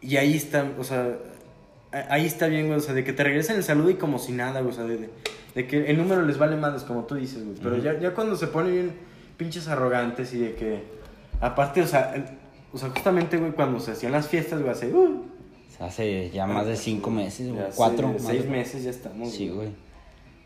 [0.01, 1.17] Y ahí está, o sea,
[2.11, 4.33] ahí está bien, güey, o sea, de que te regresen el saludo y como si
[4.33, 5.11] nada, güey, o sea, de, de-
[5.55, 7.57] de que el número les vale más, como tú dices, güey.
[7.63, 8.93] Pero ya, ya cuando se ponen bien
[9.39, 10.83] pinches arrogantes y de que,
[11.41, 12.25] aparte, o sea, el-
[12.73, 15.25] o sea, justamente, güey, cuando se hacían las fiestas, güey, hace, uh,
[15.81, 17.65] hace ya más de cinco meses, güey.
[17.75, 18.13] Cuatro.
[18.13, 19.33] seis, más seis meses ya estamos.
[19.33, 19.69] Sí, güey.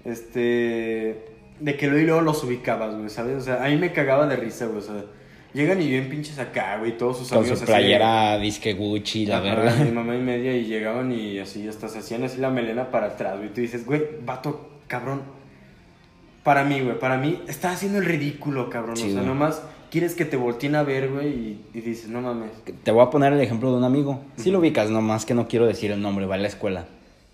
[0.05, 1.25] Este.
[1.61, 3.37] De que luego y luego los ubicabas, güey, ¿sabes?
[3.37, 5.05] O sea, a mí me cagaba de risa, güey, o sea.
[5.53, 9.27] Llegan y bien pinches acá, güey, todos sus Con amigos su así playera disque Gucci,
[9.27, 9.75] la verga.
[9.85, 13.07] Mi mamá y media y llegaban y así, hasta se hacían así la melena para
[13.07, 13.53] atrás, güey.
[13.53, 15.23] Tú dices, güey, vato, cabrón.
[16.45, 18.97] Para mí, güey, para mí, estás haciendo el ridículo, cabrón.
[18.97, 19.27] Sí, o sea, güey.
[19.27, 19.61] nomás
[19.91, 22.51] quieres que te volteen a ver, güey, y, y dices, no mames.
[22.83, 24.21] Te voy a poner el ejemplo de un amigo.
[24.37, 26.87] Sí lo ubicas, nomás que no quiero decir el nombre, va a la escuela.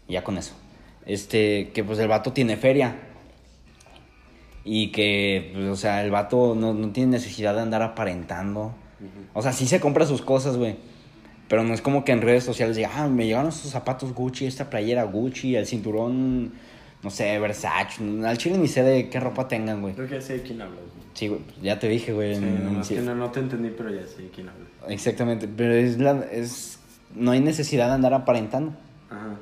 [0.09, 0.55] Ya con eso.
[1.05, 2.97] Este, que pues el vato tiene feria.
[4.64, 8.75] Y que, pues, o sea, el vato no, no tiene necesidad de andar aparentando.
[9.35, 10.77] O sea, sí se compra sus cosas, güey.
[11.49, 14.47] Pero no es como que en redes sociales diga, ah, me llegaron estos zapatos Gucci,
[14.47, 16.55] esta playera Gucci, el cinturón,
[17.03, 18.03] no sé, Versace.
[18.25, 19.95] Al chile ni sé de qué ropa tengan, güey.
[19.95, 20.81] Creo que sé de quién hablas.
[21.16, 22.37] Sí, güey, pues, ya te dije, güey.
[22.37, 22.94] Sí, en- sí.
[22.94, 24.68] que no, no te entendí, pero ya sé quién hablas.
[24.88, 26.79] Exactamente, pero es la, es,
[27.14, 28.72] no hay necesidad de andar aparentando.
[29.11, 29.37] Ajá.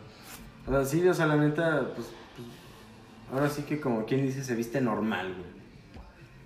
[0.67, 2.07] O sea, sí, o sea, la neta, pues,
[2.37, 2.49] pues,
[3.33, 5.55] ahora sí que como quien dice, se viste normal, güey.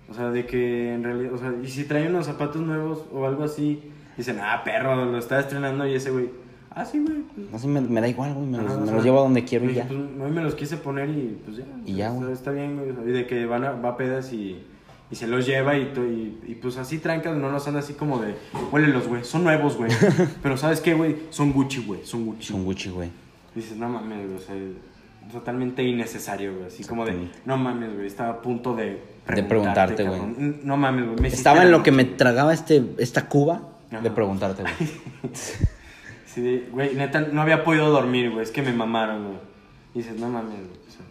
[0.09, 3.27] O sea, de que en realidad, o sea, y si trae unos zapatos nuevos o
[3.27, 3.83] algo así,
[4.17, 6.31] dicen, ah, perro, lo está estrenando y ese güey,
[6.71, 7.19] ah, sí, güey.
[7.35, 9.21] pues, Así me, me da igual, güey, me, los, ajá, me sea, los llevo a
[9.21, 9.87] donde quiero y dije, ya.
[9.87, 11.65] Pues, me los quise poner y pues ya.
[11.85, 12.33] Y ya, o sea, güey.
[12.33, 12.89] Está bien, güey.
[12.89, 14.59] o sea, Y de que van a, va a pedas y,
[15.11, 18.19] y se los lleva y, y, y, pues así trancas, no los anda así como
[18.19, 18.35] de,
[18.71, 19.91] huélelos, güey, son nuevos, güey.
[20.43, 21.15] Pero ¿sabes qué, güey?
[21.31, 22.47] Son Gucci, güey, son Gucci.
[22.47, 23.09] Son Gucci, güey.
[23.55, 24.55] Dices, no mames, güey, o sea,
[25.31, 26.67] totalmente innecesario, güey.
[26.67, 29.01] Así como de, no mames, güey, estaba a punto de
[29.33, 30.21] De preguntarte, güey.
[30.63, 31.31] No mames, güey.
[31.31, 34.73] Estaba en lo que me tragaba este, esta cuba de preguntarte, güey.
[36.33, 39.39] Sí, güey, neta, no había podido dormir, güey, es que me mamaron, güey.
[39.95, 40.79] Dices, no mames, güey.
[40.87, 41.01] o sea,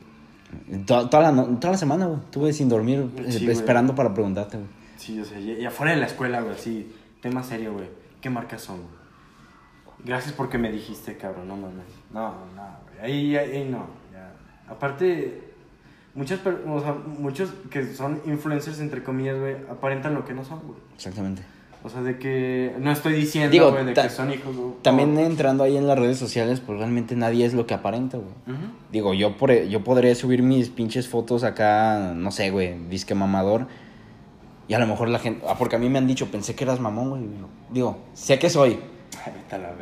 [0.87, 2.21] toda, toda la, toda la semana, güey.
[2.21, 3.51] Estuve sin dormir, eh, güey.
[3.51, 4.69] esperando para preguntarte, güey.
[4.97, 7.89] sí, o sea, y, y afuera de la escuela, güey, sí, tema serio, güey.
[8.21, 8.99] ¿Qué marcas son, güey?
[10.05, 11.87] Gracias porque me dijiste, cabrón, no mames.
[12.13, 14.33] No, no, güey, ahí, ahí, ahí no, ya.
[14.69, 15.43] Aparte,
[16.15, 20.61] muchas, o sea, muchos que son influencers, entre comillas, güey, aparentan lo que no son,
[20.61, 20.79] güey.
[20.95, 21.43] Exactamente.
[21.85, 24.57] O sea, de que no estoy diciendo, Digo, güey, de que son hijos.
[24.57, 24.73] güey.
[24.83, 28.59] También entrando ahí en las redes sociales, pues realmente nadie es lo que aparenta, güey.
[28.91, 33.67] Digo, yo, por, yo podría subir mis pinches fotos acá, no sé, güey, disque mamador.
[34.67, 35.45] Y a lo mejor la gente.
[35.49, 37.23] Ah, porque a mí me han dicho, pensé que eras mamón, güey.
[37.71, 38.79] Digo, sé que soy,
[39.25, 39.33] Ay,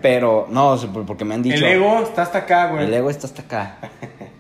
[0.02, 1.56] pero no, porque me han dicho.
[1.56, 2.84] El ego está hasta acá, güey.
[2.84, 3.78] El ego está hasta acá.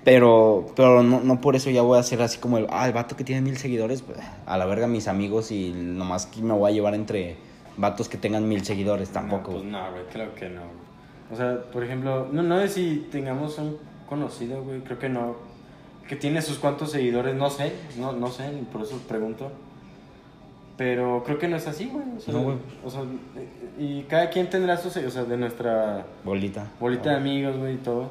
[0.04, 2.92] Pero, pero no, no por eso ya voy a ser así como el, ah, el
[2.92, 6.54] vato que tiene mil seguidores, pues, a la verga mis amigos y nomás que me
[6.54, 7.36] voy a llevar entre
[7.76, 9.52] vatos que tengan mil seguidores, tampoco.
[9.52, 10.62] No, pues no, güey, creo que no.
[11.32, 13.76] O sea, por ejemplo, no, no sé si tengamos un
[14.08, 15.36] conocido, güey, creo que no.
[16.08, 19.50] Que tiene sus cuantos seguidores, no sé, no, no sé, por eso pregunto.
[20.76, 22.04] Pero creo que no es así, güey.
[22.16, 22.56] O sea, No, güey.
[22.84, 23.02] o sea,
[23.78, 26.66] y cada quien tendrá sus, o sea, de nuestra Bolita.
[26.78, 28.10] bolita de amigos, güey, y todo.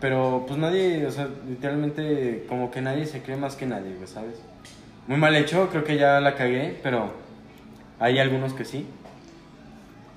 [0.00, 4.06] Pero pues nadie, o sea, literalmente como que nadie se cree más que nadie, güey,
[4.08, 4.40] ¿sabes?
[5.06, 7.10] Muy mal hecho, creo que ya la cagué, pero
[8.02, 8.86] hay algunos que sí.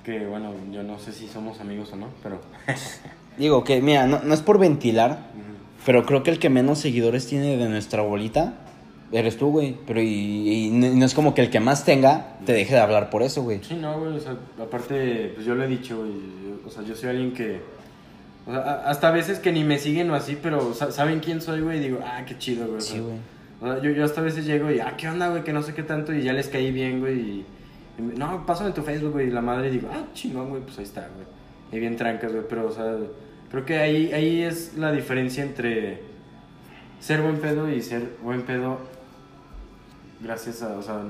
[0.04, 2.40] Que bueno, yo no sé si somos amigos o no, pero...
[3.38, 5.18] Digo que, mira, no, no es por ventilar,
[5.84, 8.54] pero creo que el que menos seguidores tiene de nuestra bolita
[9.12, 9.76] eres tú, güey.
[9.86, 13.10] Pero y, y no es como que el que más tenga te deje de hablar
[13.10, 13.60] por eso, güey.
[13.62, 16.12] Sí, no, güey, o sea, aparte, pues yo lo he dicho, güey,
[16.66, 17.60] o sea, yo soy alguien que...
[18.46, 21.40] O sea, hasta a veces que ni me siguen o así, pero sa- saben quién
[21.42, 22.80] soy, güey, y digo, ah, qué chido, güey.
[22.80, 23.16] Sí, güey.
[23.60, 25.42] O sea, yo, yo hasta a veces llego y, ah, ¿qué onda, güey?
[25.44, 27.18] Que no sé qué tanto y ya les caí bien, güey.
[27.18, 27.46] Y,
[27.98, 29.28] no, pásame tu Facebook, güey.
[29.28, 31.26] Y la madre digo, ah, chingón, güey, pues ahí está, güey.
[31.72, 32.44] Y bien trancas, güey.
[32.48, 32.96] Pero, o sea,
[33.50, 36.02] creo que ahí, ahí es la diferencia entre
[37.00, 38.78] ser buen pedo y ser buen pedo
[40.20, 41.02] gracias a, o sea,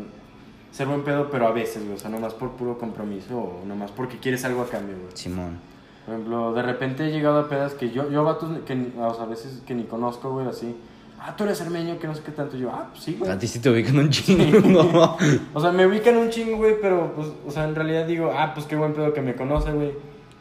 [0.70, 1.96] ser buen pedo, pero a veces, güey.
[1.96, 5.10] O sea, nomás por puro compromiso o nomás porque quieres algo a cambio, güey.
[5.14, 5.58] Simón.
[6.04, 9.24] Por ejemplo, de repente he llegado a pedas que yo, yo vatos que, o sea,
[9.24, 10.76] a veces que ni conozco, güey, así.
[11.18, 12.56] Ah, tú eres armenio, que no sé qué tanto.
[12.56, 13.30] Yo, ah, pues sí, güey.
[13.30, 15.16] A ti sí te ubican un chingo.
[15.54, 18.52] O sea, me ubican un chingo, güey, pero, pues, o sea, en realidad digo, ah,
[18.54, 19.92] pues qué buen pedo que me conoce, güey.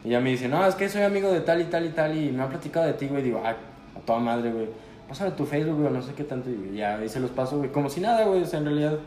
[0.04, 2.16] Y ya me dice, no, es que soy amigo de tal y tal y tal
[2.16, 3.22] y me ha platicado de ti, güey.
[3.22, 3.56] Digo, ah,
[3.96, 4.68] a toda madre, güey.
[5.08, 6.50] Pásame tu Facebook, güey, no sé qué tanto.
[6.50, 8.42] Y ya, ahí se los paso, güey, como si nada, güey.
[8.42, 8.98] O sea, en realidad,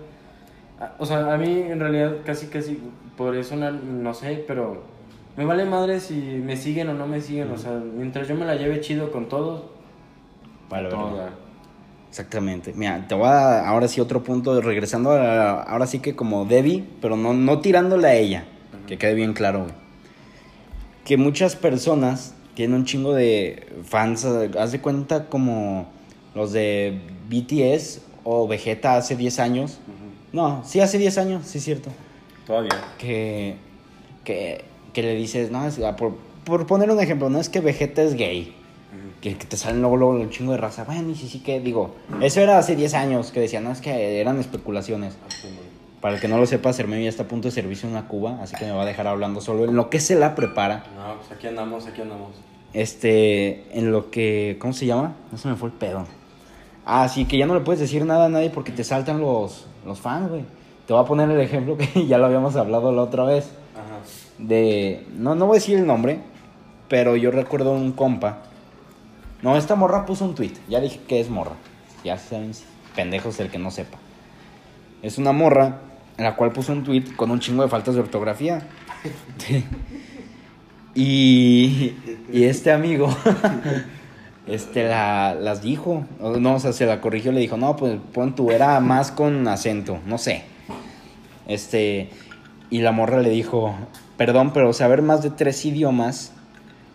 [0.79, 2.79] ah, o sea, a mí, en realidad, casi, casi,
[3.15, 4.83] por eso, no, no sé, pero
[5.37, 7.51] me vale madre si me siguen o no me siguen.
[7.51, 9.63] O sea, mientras yo me la lleve chido con todos,
[10.69, 11.48] Vale, güey.
[12.09, 12.73] Exactamente.
[12.75, 16.83] Mira, te voy a ahora sí otro punto, regresando a, ahora sí que como Debbie,
[17.01, 18.45] pero no, no tirándole a ella,
[18.87, 19.73] que quede bien claro, güey.
[21.05, 25.87] Que muchas personas tienen un chingo de fans, haz de cuenta como
[26.35, 29.79] los de BTS o Vegeta hace 10 años.
[30.33, 31.89] No, sí, hace 10 años, sí es cierto.
[32.45, 32.69] Todavía.
[32.97, 33.55] Que,
[34.23, 38.01] que, que le dices, no, es- por, por poner un ejemplo, no es que Vegeta
[38.03, 38.55] es gay.
[39.21, 40.85] Que, te salen luego, luego un chingo de raza.
[40.85, 41.95] Bueno, y sí, sí, que digo.
[42.21, 45.17] Eso era hace 10 años que decían, no, es que eran especulaciones.
[46.01, 48.39] Para el que no lo sepa, Cermeño ya está a punto de servirse una cuba,
[48.41, 50.85] así que me va a dejar hablando solo en lo que se la prepara.
[50.95, 52.29] No, pues aquí andamos, aquí andamos.
[52.73, 55.15] Este, en lo que, ¿cómo se llama?
[55.31, 56.05] No se me fue el pedo.
[56.85, 59.67] Ah, sí, que ya no le puedes decir nada a nadie porque te saltan los,
[59.85, 60.43] los fans, güey.
[60.87, 63.51] Te voy a poner el ejemplo que ya lo habíamos hablado la otra vez.
[63.75, 63.99] Ajá.
[64.37, 66.21] De, no, no voy a decir el nombre,
[66.87, 68.43] pero yo recuerdo un compa.
[69.41, 70.53] No, esta morra puso un tweet.
[70.67, 71.55] Ya dije que es morra.
[72.03, 72.51] Ya saben,
[72.95, 73.97] pendejos el que no sepa.
[75.01, 75.79] Es una morra
[76.17, 78.67] en la cual puso un tweet con un chingo de faltas de ortografía.
[80.95, 81.95] y,
[82.31, 83.15] y este amigo
[84.49, 86.05] este la, las dijo.
[86.19, 89.47] No, o sea, se la corrigió, le dijo, no, pues pon tu era más con
[89.47, 90.43] acento, no sé.
[91.47, 92.09] Este,
[92.69, 93.75] y la morra le dijo,
[94.17, 96.33] perdón, pero saber más de tres idiomas,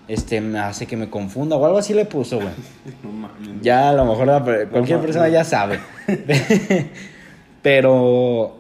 [0.09, 2.49] este, me hace que me confunda, o algo así le puso, güey.
[3.03, 3.63] No mames.
[3.63, 5.79] Ya a lo mejor la cualquier persona ya sabe.
[7.63, 8.59] Pero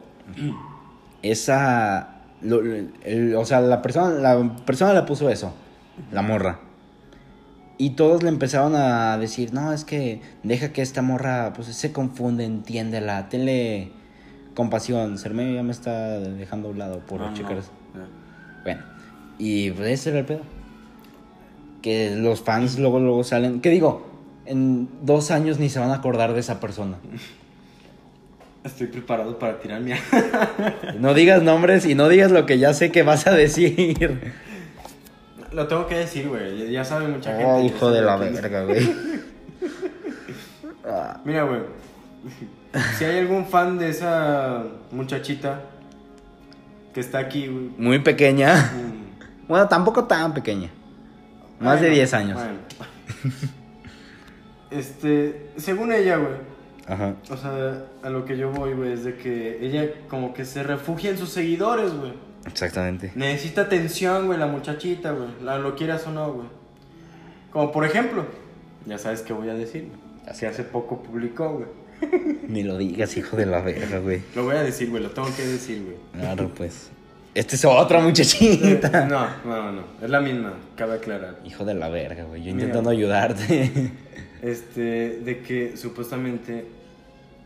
[1.23, 2.09] esa
[2.43, 5.55] lo- el- o sea, la persona la persona le puso eso,
[6.13, 6.61] la morra.
[7.77, 11.93] Y todos le empezaron a decir, "No, es que deja que esta morra pues se
[11.93, 13.91] confunde, entiéndela, tenle
[14.55, 17.35] compasión." Serme ya me está dejando a un lado por No, no.
[17.37, 17.57] checar.
[17.59, 17.63] Ya.
[18.63, 18.83] Bueno,
[19.39, 20.41] y pues ese era el pedo.
[21.85, 23.61] Que los fans luego, luego salen.
[23.61, 24.07] ¿Qué digo?
[24.47, 26.97] En dos años ni se van a acordar de esa persona.
[28.65, 29.93] Estoy preparado para tirar mi...
[30.99, 34.33] No digas nombres y no digas lo que ya sé que vas a decir.
[35.53, 36.73] Lo tengo que decir, güey.
[36.73, 37.45] Ya- sabe mucha gente.
[37.47, 38.91] Oh, hijo de la verga, güey.
[40.87, 41.61] Ah, Mira, güey.
[42.99, 45.61] Si hay algún fan de esa muchachita
[46.95, 47.69] que está aquí, güey.
[47.77, 48.73] Muy pequeña.
[48.75, 50.71] mm, Bueno, tampoco tan pequeña.
[51.65, 52.41] Más de bueno, 10 años.
[52.41, 52.59] bueno.
[54.71, 56.33] Este, según ella, güey.
[56.89, 57.15] Ajá.
[57.31, 60.65] O sea, a lo que yo voy, güey, es de que ella como que se
[60.65, 62.13] refugia en sus seguidores, güey.
[62.47, 63.13] Exactamente.
[63.15, 65.29] Necesita atención, güey, la muchachita, güey.
[65.43, 66.49] La, lo quieras o no, güey.
[67.53, 68.27] Como por ejemplo,
[68.85, 70.01] ya sabes qué voy a decir, güey.
[70.29, 71.69] Así hace poco publicó, güey.
[72.49, 74.23] Ni lo digas, hijo de la verga, güey.
[74.35, 75.97] Lo voy a decir, güey, lo tengo que decir, güey.
[76.21, 76.91] Claro, pues.
[77.35, 79.07] Esta es otra muchachita.
[79.07, 79.83] No, no, no.
[80.01, 81.41] Es la misma, cabe aclarar.
[81.45, 82.43] Hijo de la verga, güey.
[82.43, 82.67] Yo Mira.
[82.67, 83.93] intentando ayudarte.
[84.45, 86.67] Este, de que supuestamente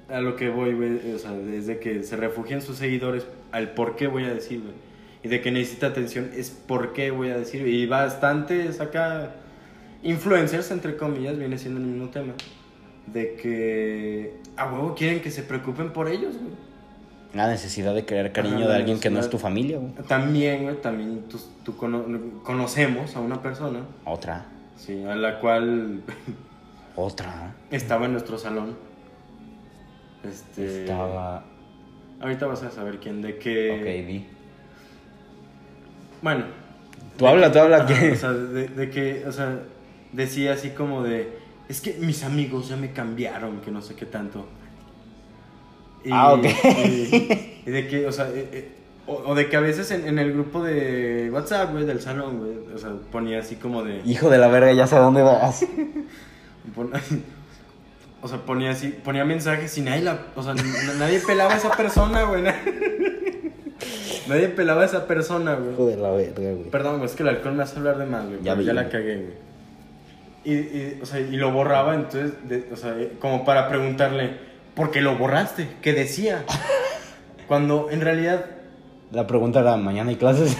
[0.09, 3.95] a lo que voy, güey, o sea, desde que se refugian sus seguidores al por
[3.95, 4.75] qué voy a decir, güey.
[5.23, 7.69] Y de que necesita atención es por qué voy a decir.
[7.69, 9.31] Y bastantes acá
[10.03, 12.35] influencers, entre comillas, viene siendo el mismo tema.
[13.07, 16.68] De que a huevo quieren que se preocupen por ellos, güey.
[17.35, 19.93] La necesidad de crear cariño Ajá, de alguien que no es tu familia, güey.
[20.09, 22.05] También, güey, también tú, tú cono-
[22.43, 24.47] conocemos a una persona, Otra.
[24.77, 26.03] sí, a la cual
[26.97, 27.55] Otra.
[27.71, 28.77] estaba en nuestro salón.
[30.25, 31.45] Este, Estaba.
[32.21, 33.71] Ahorita vas a saber quién, de que...
[33.73, 34.27] Ok, vi.
[36.23, 36.45] Bueno.
[37.17, 38.13] Tú habla, tú habla, que.
[38.13, 39.61] O sea, de, de que, o sea,
[40.13, 41.39] decía así como de,
[41.69, 44.47] es que mis amigos ya me cambiaron, que no sé qué tanto.
[46.05, 46.45] Y, Ah, ok.
[46.45, 48.69] Y, y de que, o sea, eh, eh,
[49.07, 52.39] o, o de que a veces en, en el grupo de WhatsApp, güey, del salón,
[52.39, 54.03] güey, o sea, ponía así como de...
[54.05, 55.65] Hijo de la verga, ya sé a dónde vas.
[58.23, 60.55] o sea, ponía así, ponía mensajes y nadie la, o sea,
[60.99, 62.43] nadie pelaba a esa persona, güey.
[64.29, 65.73] Nadie pelaba a esa persona, güey.
[65.73, 66.65] Hijo de la verga, güey.
[66.71, 68.37] Perdón, güey, es que el alcohol me hace hablar de más, güey.
[68.43, 68.93] Ya Ya la güey.
[68.93, 69.49] cagué, güey.
[70.45, 74.37] Y, y, o sea, y lo borraba, entonces, de- o sea, eh, como para preguntarle,
[74.79, 75.69] ¿por qué lo borraste?
[75.83, 76.45] ¿Qué decía?
[77.49, 78.47] Cuando en realidad,
[79.13, 80.57] La pregunta era: ¿mañana hay clases?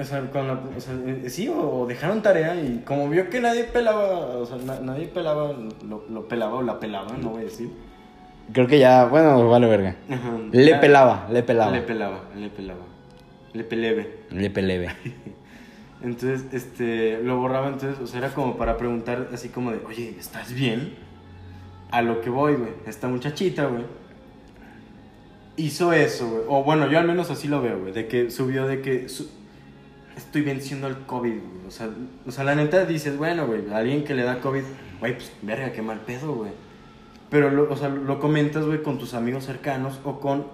[0.00, 3.40] o sea, cuando, o sea, eh, sí, o, o dejaron tarea y como vio que
[3.40, 5.52] nadie pelaba, o sea, na- nadie pelaba,
[5.86, 7.70] lo, lo pelaba o la pelaba, no voy a decir.
[8.52, 9.96] Creo que ya, bueno, vale verga.
[10.08, 10.30] Ajá.
[10.52, 11.72] Le Ya- pelaba, le pelaba.
[11.72, 12.80] Le pelaba, le pelaba.
[13.52, 14.14] Le pelebe.
[14.30, 14.88] Le pelebe.
[16.02, 20.14] Entonces, este, lo borraba, entonces, o sea, era como para preguntar así como de, oye,
[20.20, 20.94] ¿estás bien?
[21.90, 23.84] A lo que voy, güey, esta muchachita, güey,
[25.56, 28.66] hizo eso, güey, o bueno, yo al menos así lo veo, güey, de que subió
[28.66, 29.30] de que su-
[30.16, 31.88] estoy venciendo el COVID, güey, o sea,
[32.26, 34.62] o sea, la neta dices, bueno, güey, alguien que le da COVID,
[35.00, 36.50] güey, pues, verga, qué mal pedo, güey.
[37.30, 40.46] Pero, lo, o sea, lo comentas, güey, con tus amigos cercanos o con,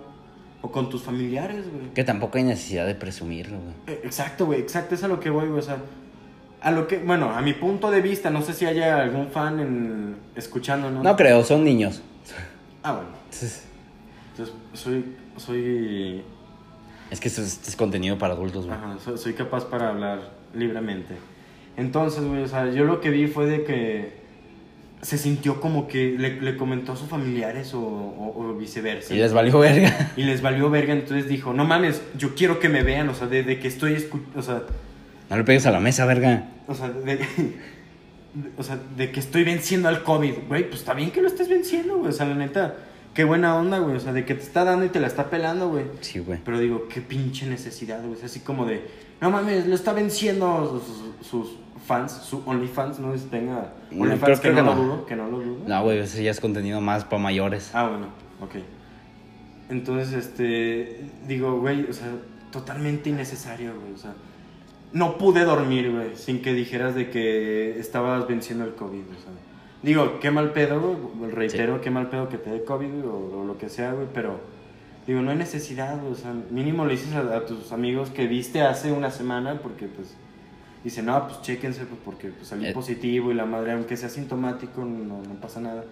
[0.63, 1.93] o con tus familiares, güey.
[1.95, 3.75] Que tampoco hay necesidad de presumirlo, güey.
[3.89, 5.79] Eh, Exacto, güey, exacto, es a lo que voy, güey, o sea,
[6.63, 9.61] a lo que, bueno, a mi punto de vista, no sé si haya algún fan
[9.61, 11.03] en, escuchando, ¿no?
[11.03, 12.03] No creo, son niños.
[12.83, 13.65] Ah, bueno, entonces
[14.75, 15.05] soy,
[15.37, 16.23] soy,
[17.11, 18.77] Es que esto es, esto es contenido para adultos, güey.
[18.77, 20.21] ajá, soy, soy capaz para hablar
[20.55, 21.15] libremente.
[21.77, 24.23] Entonces, güey, o sea, yo lo que vi fue de que
[25.03, 29.13] se sintió como que le, le comentó a sus familiares o, o- o viceversa.
[29.15, 30.13] Y les valió verga.
[30.17, 33.27] Y les valió verga, entonces dijo, no mames, yo quiero que me vean, o sea,
[33.27, 33.97] de, de que estoy,
[34.37, 34.63] o sea,
[35.33, 36.45] No le pegues a la mesa, verga.
[36.69, 37.19] O sea, de,
[38.59, 41.49] o sea, de que estoy venciendo al COVID, güey, pues está bien que lo estés
[41.49, 42.11] venciendo, güey.
[42.11, 42.75] O sea, la neta,
[43.15, 43.97] qué buena onda, güey.
[43.97, 45.87] O sea, de que te está dando y te la está pelando, güey.
[46.03, 46.39] Sí, güey.
[46.45, 48.13] Pero digo, qué pinche necesidad, güey.
[48.13, 48.87] Es así como de,
[49.23, 54.03] no mames, lo está venciendo sus, sus fans, su OnlyFans, no sé si tenga No,
[54.03, 54.83] OnlyFans, que, no que lo no.
[54.83, 55.65] dudo, que no lo dudo.
[55.67, 57.71] No, güey, ese ya es contenido más para mayores.
[57.73, 58.09] Ah, bueno,
[58.43, 58.63] ok.
[59.71, 62.09] Entonces, este, digo, güey, o sea,
[62.51, 64.13] totalmente innecesario, güey, o sea,
[64.93, 69.33] no pude dormir, güey, sin que dijeras de que estabas venciendo el COVID, o sea.
[69.83, 70.81] Digo, qué mal pedo,
[71.15, 74.07] güey, reitero, qué mal pedo que te dé COVID, o, o lo que sea, güey,
[74.15, 74.39] pero,
[75.07, 78.63] digo, no hay necesidad, o sea, mínimo le dices a, a tus amigos que viste
[78.63, 80.15] hace una semana, porque, pues,
[80.85, 82.73] dicen, no, pues, chéquense, pues, porque pues, salí Eh.
[82.73, 85.85] positivo y la madre, aunque sea sintomático, no, no pasa nada.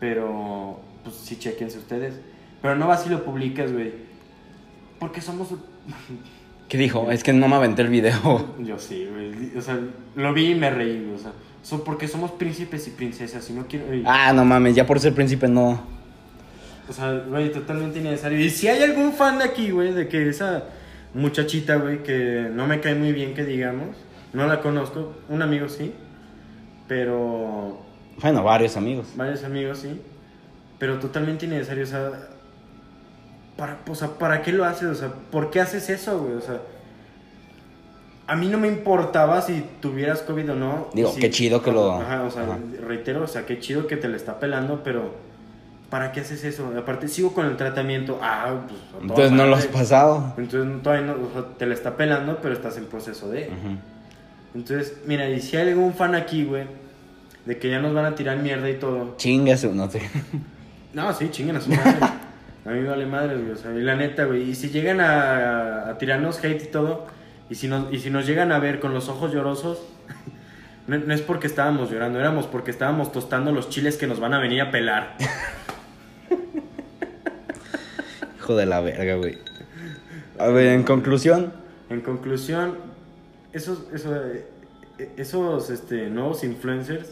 [0.00, 2.14] Pero, pues sí, chequense ustedes.
[2.60, 3.92] Pero no vas y lo publicas, güey.
[4.98, 5.48] Porque somos.
[6.72, 7.10] ¿Qué dijo?
[7.10, 8.46] Es que no me aventé el video.
[8.58, 9.54] Yo sí, güey.
[9.58, 9.78] O sea,
[10.16, 11.16] lo vi y me reí, güey.
[11.16, 11.32] O sea,
[11.62, 13.94] so- porque somos príncipes y princesas y no quiero.
[13.94, 15.82] y- Ah, no mames, ya por ser príncipe no.
[16.88, 18.40] O sea, güey, totalmente innecesario.
[18.40, 20.64] Y si hay algún fan de aquí, güey, de que esa
[21.12, 23.94] muchachita, güey, que no me cae muy bien, que digamos.
[24.32, 25.12] No la conozco.
[25.28, 25.92] Un amigo sí.
[26.88, 27.82] Pero
[28.22, 29.08] Bueno, varios amigos.
[29.14, 30.00] Varios amigos, sí.
[30.78, 32.10] Pero totalmente innecesario, o sea.
[33.56, 34.88] Para, o sea, ¿para qué lo haces?
[34.88, 36.34] O sea, ¿por qué haces eso, güey?
[36.34, 36.60] O sea.
[38.26, 40.88] A mí no me importaba si tuvieras COVID o no.
[40.94, 42.58] Digo, si- qué chido que lo- Ajá, o sea, Ajá.
[42.86, 45.32] reitero, o sea, qué chido que te le está pelando, pero.
[45.90, 46.72] ¿Para qué haces eso?
[46.78, 48.18] Aparte, sigo con el tratamiento.
[48.22, 48.80] Ah, pues.
[49.02, 50.32] Entonces no lo has pasado.
[50.38, 53.50] Entonces, todavía no, o sea, te le está pelando, pero estás en proceso de.
[54.54, 56.64] Entonces, mira, y si hay algún fan aquí, güey,
[57.44, 59.14] de que ya nos van a tirar mierda y todo.
[59.18, 60.00] Chinga su, no sé.
[60.94, 61.96] No, sí, chinguen a su madre.
[62.64, 63.50] A mí me vale madre, güey.
[63.50, 64.50] O sea, y la neta, güey.
[64.50, 67.06] Y si llegan a, a tirarnos hate y todo,
[67.50, 69.82] y si, nos, y si nos llegan a ver con los ojos llorosos,
[70.86, 74.34] no, no es porque estábamos llorando, éramos porque estábamos tostando los chiles que nos van
[74.34, 75.16] a venir a pelar.
[78.38, 79.38] Hijo de la verga, güey.
[80.38, 81.52] A ver, en conclusión,
[81.90, 82.76] En conclusión,
[83.52, 84.46] esos, esos, eh,
[85.16, 87.08] esos este, nuevos influencers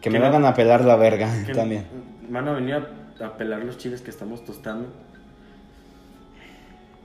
[0.00, 1.84] que Que me vayan a pelar la verga también.
[2.28, 2.86] van a venir a,
[3.20, 4.86] a pelar los chiles que estamos tostando.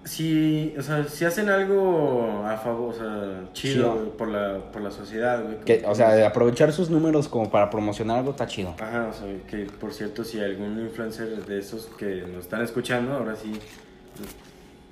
[0.06, 4.82] Si, o sea, si hacen algo a favor, o sea, chido, güey, por la, por
[4.82, 5.60] la sociedad, güey.
[5.65, 8.74] Que, o sea, de aprovechar sus números como para promocionar algo está chido.
[8.80, 13.15] Ajá, o sea, que por cierto, si algún influencer de esos que nos están escuchando,
[13.15, 13.52] ahora sí,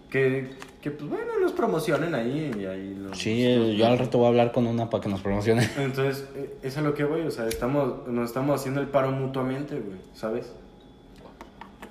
[0.10, 0.49] que,
[0.82, 3.17] que pues bueno, los promocionen ahí y ahí los...
[3.17, 5.65] Sí, los- yo al rato voy a hablar con una para que nos promocione.
[5.78, 9.12] Entonces, eh, eso es lo que voy, o sea, estamos, nos estamos haciendo el paro
[9.12, 10.51] mutuamente, güey, ¿sabes?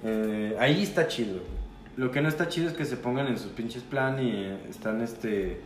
[0.04, 1.40] Eh, ahí está chido.
[1.96, 4.58] Lo que no está chido es que se pongan en sus pinches plan y eh,
[4.68, 5.60] están, este,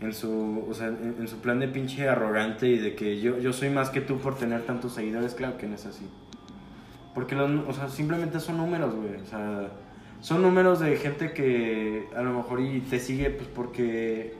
[0.00, 3.52] en su, o sea, en, su plan de pinche arrogante y de que yo, yo
[3.52, 6.06] soy más que tú por tener tantos seguidores, claro que no es así.
[7.14, 9.68] Porque los, o sea, simplemente son números, güey, o sea,
[10.20, 14.34] son números de gente que a lo mejor y te sigue, pues porque,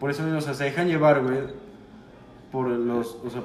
[0.00, 1.38] por eso mismo, o sea, se dejan llevar, güey,
[2.50, 3.42] por los, o sea,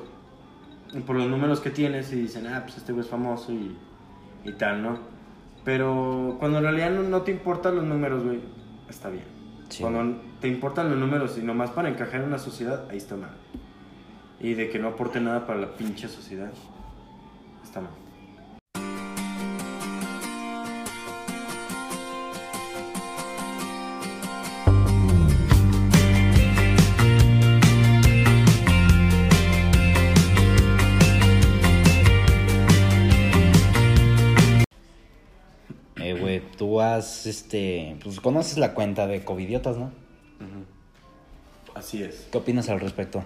[1.06, 3.78] por los números que tienes y dicen, ah, pues este güey es famoso y,
[4.44, 5.11] y tal, ¿no?
[5.64, 8.40] Pero cuando en realidad no, no te importan los números, güey,
[8.90, 9.26] está bien.
[9.70, 9.82] Sí.
[9.82, 13.32] Cuando te importan los números y nomás para encajar en una sociedad, ahí está mal.
[14.40, 16.52] Y de que no aporte nada para la pinche sociedad,
[17.64, 18.01] está mal.
[36.98, 39.92] Este, pues conoces la cuenta de Covidiotas, ¿no?
[41.76, 42.28] Así es.
[42.32, 43.24] ¿Qué opinas al respecto?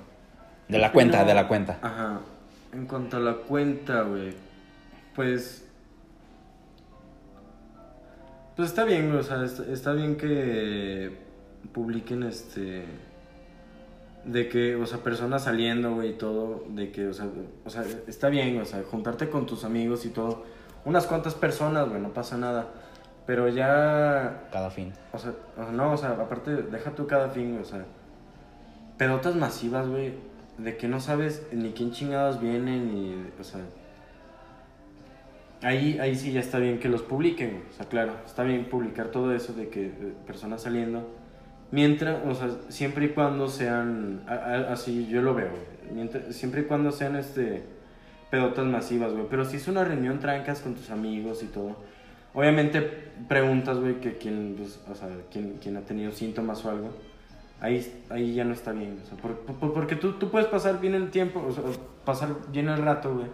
[0.67, 1.79] De la cuenta, No, de la cuenta.
[1.81, 2.21] Ajá.
[2.73, 4.33] En cuanto a la cuenta, güey.
[5.15, 5.65] Pues.
[8.55, 9.13] Pues está bien.
[9.15, 11.17] O sea, está, está bien que
[11.73, 12.85] publiquen este.
[14.23, 16.65] De que, o sea, personas saliendo, güey, y todo.
[16.69, 17.27] De que, o sea,
[17.63, 20.43] o sea, está bien, o sea, juntarte con tus amigos y todo.
[20.83, 22.67] Unas cuantas personas, güey, no pasa nada.
[23.25, 24.93] Pero ya Cada fin.
[25.11, 27.83] o sea, o sea, no, o sea, aparte, deja tú cada fin, o sea,
[28.97, 30.13] pedotas masivas, güey,
[30.59, 33.61] de que no sabes ni quién chingados vienen, ni, o sea,
[35.61, 39.07] ahí, ahí sí ya está bien que los publiquen, o sea, claro, está bien publicar
[39.07, 41.09] todo eso de que eh, personas saliendo,
[41.71, 45.49] mientras, o sea, siempre y cuando sean, a- a- así yo lo veo,
[45.91, 47.63] mientras, siempre y cuando sean, este,
[48.29, 51.75] pedotas masivas, güey, pero si es una reunión trancas con tus amigos y todo,
[52.35, 52.81] Obviamente
[53.29, 56.89] preguntas, güey, que quién, pues, o sea, quién, quién ha tenido síntomas o algo.
[57.61, 58.99] Ahí, ahí ya no está bien.
[59.03, 61.63] O sea, por- por- porque tú, tú puedes pasar bien el tiempo, o sea,
[62.03, 63.27] pasar bien el rato, güey.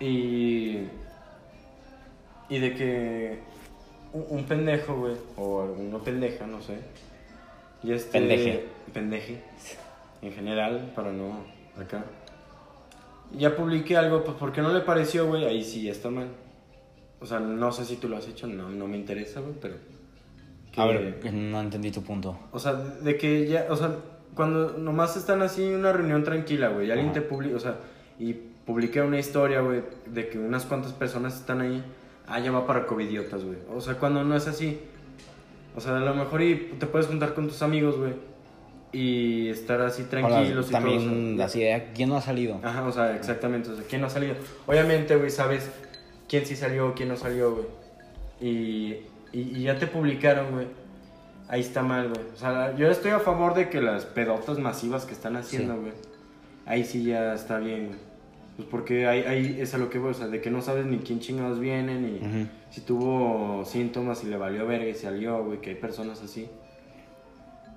[0.00, 0.88] Y.
[2.50, 3.38] Y de que
[4.12, 6.78] un, un pendejo, güey, o una pendeja, no sé.
[7.82, 8.18] Y este.
[8.18, 8.64] Pendeje.
[8.92, 9.42] Pendeje.
[10.22, 11.44] En general, para no.
[11.80, 12.04] Acá.
[13.32, 16.28] Ya publiqué algo, pues porque no le pareció, güey, ahí sí ya está mal.
[17.20, 19.74] O sea, no sé si tú lo has hecho, no, no me interesa, güey, pero...
[20.72, 22.38] que- A ver, no entendí tu punto.
[22.52, 23.96] O sea, de que ya, o sea,
[24.34, 27.14] cuando nomás están así en una reunión tranquila, güey, y alguien Ajá.
[27.20, 27.76] te publica, o sea,
[28.20, 31.82] y publiqué una historia, güey, de que unas cuantas personas están ahí,
[32.28, 33.58] ah, ya va para covidiotas, güey.
[33.74, 34.78] O sea, cuando no es así,
[35.74, 38.12] o sea, a lo mejor y te puedes juntar con tus amigos, güey,
[38.92, 40.68] y estar así tranquilos Ahora, y todo.
[40.68, 42.60] o también, sea, así de, ¿quién no ha salido?
[42.62, 43.70] Ajá, o sea, exactamente.
[43.70, 44.34] O sea, ¿quién no ha salido?
[44.66, 45.68] Obviamente, güey, sabes
[46.28, 47.66] quién sí salió, quién no salió, güey.
[48.40, 48.92] Y,
[49.32, 50.66] y, y ya te publicaron, güey.
[51.48, 52.20] Ahí está mal, güey.
[52.32, 55.80] O sea, yo estoy a favor de que las pedotas masivas que están haciendo, Sí.
[55.80, 55.92] güey.
[56.66, 57.98] Ahí sí ya está bien, güey.
[58.56, 60.84] Pues porque ahí, ahí es a lo que voy, o sea, de que no sabes
[60.84, 62.48] ni quién chingados viene, ni Ujú.
[62.70, 66.50] si tuvo síntomas y le valió verga y salió, güey, que hay personas así.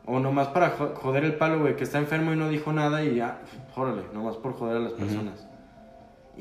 [0.05, 3.03] O nomás para jo- joder el palo, güey, que está enfermo y no dijo nada
[3.05, 3.41] y ya,
[3.75, 5.47] órale, nomás por joder a las personas.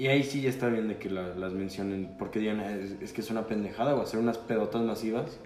[0.00, 2.92] Y ahí sí ya está bien de que la- las mencionen, porque digan, "Ah, es,
[3.02, 5.38] es que es una pendejada o hacer unas pedotas masivas.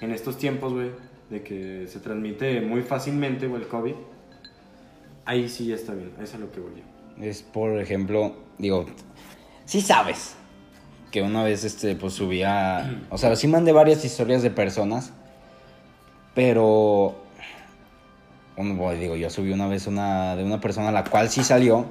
[0.00, 0.92] En estos tiempos, güey,
[1.28, 3.94] de que se transmite muy fácilmente, güey, el COVID.
[5.24, 7.24] Ahí sí ya está bien, eso es a lo que voy yo.
[7.24, 8.86] Es, por ejemplo, digo,
[9.64, 10.36] sí sabes
[11.10, 15.12] que una vez, este, pues subía, o sea, sí mandé varias historias de personas,
[16.32, 17.16] pero,
[18.56, 21.86] bueno, digo, yo subí una vez una de una persona a la cual sí salió.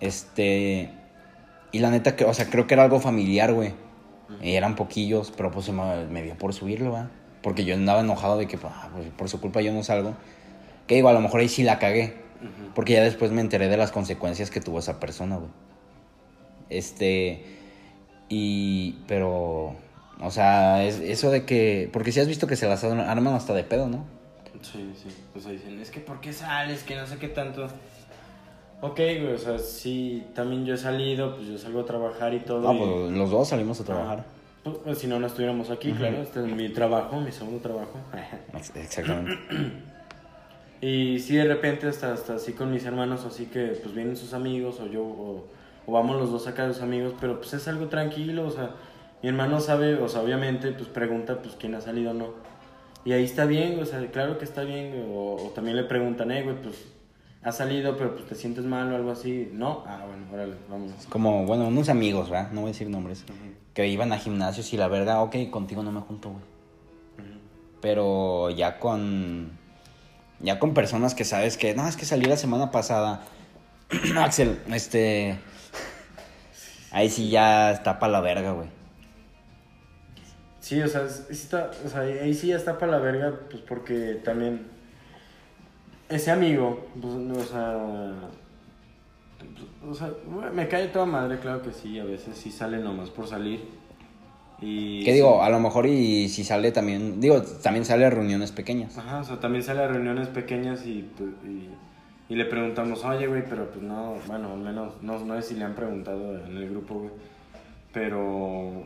[0.00, 0.90] Este,
[1.72, 3.74] y la neta, que, o sea, creo que era algo familiar, güey.
[4.42, 7.10] Y eran poquillos, pero pues me, me dio por subirlo, ¿va?
[7.42, 10.16] Porque yo andaba enojado de que ah, pues, por su culpa yo no salgo.
[10.88, 12.16] Que digo, a lo mejor ahí sí la cagué.
[12.74, 15.50] Porque ya después me enteré de las consecuencias que tuvo esa persona, güey.
[16.68, 17.44] Este.
[18.28, 18.96] Y.
[19.06, 19.76] Pero.
[20.20, 21.88] O sea, es, eso de que.
[21.92, 24.04] Porque si has visto que se las arman hasta de pedo, ¿no?
[24.60, 25.08] Sí, sí.
[25.34, 26.82] O sea, dicen, es que ¿por qué sales?
[26.82, 27.68] Que no sé qué tanto.
[28.82, 32.40] Ok, güey, o sea, sí, también yo he salido, pues yo salgo a trabajar y
[32.40, 32.68] todo.
[32.68, 34.24] Ah, y- pues los dos salimos a trabajar.
[34.64, 36.18] Pues, pues, si no, no estuviéramos aquí, claro.
[36.22, 37.98] Este es mi trabajo, mi segundo trabajo.
[38.54, 39.38] Ex- Exactamente.
[40.80, 44.34] y sí, de repente, hasta, hasta así con mis hermanos, así que pues vienen sus
[44.34, 45.46] amigos, o yo, o,
[45.86, 48.72] o vamos los dos acá de sus amigos, pero pues es algo tranquilo, o sea,
[49.22, 52.28] mi hermano sabe, o sea, obviamente, pues pregunta, pues quién ha salido o no.
[53.04, 56.30] Y ahí está bien, o sea, claro que está bien, o, o también le preguntan,
[56.32, 56.74] eh, güey, pues
[57.46, 59.48] ha salido, pero pues te sientes mal o algo así.
[59.52, 61.06] No, ah, bueno, órale, vámonos.
[61.06, 62.50] Como, bueno, unos amigos, ¿verdad?
[62.50, 63.24] No voy a decir nombres.
[63.72, 66.42] Que iban a gimnasios y la verdad, ok, contigo no me junto, güey.
[67.80, 69.52] Pero ya con.
[70.40, 71.74] Ya con personas que sabes que.
[71.74, 73.22] No, es que salí la semana pasada.
[74.18, 75.38] Axel, este.
[76.90, 78.68] Ahí sí ya está para la verga, güey.
[80.58, 83.38] Sí, o sea, es- sí está, o sea, ahí sí ya está para la verga,
[83.48, 84.66] pues porque también
[86.08, 88.12] ese amigo, pues, no, o sea,
[89.38, 90.12] pues, o sea,
[90.52, 93.60] me cae toda madre, claro que sí, a veces sí sale nomás por salir.
[94.60, 97.20] Y Que digo, a lo mejor y si sale también.
[97.20, 98.96] Digo, también sale a reuniones pequeñas.
[98.96, 103.26] Ajá, o sea, también sale a reuniones pequeñas y, pues, y, y le preguntamos, oye,
[103.26, 106.56] güey, pero pues no, bueno, al menos, no, no sé si le han preguntado en
[106.56, 107.10] el grupo, güey.
[107.92, 108.20] Pero,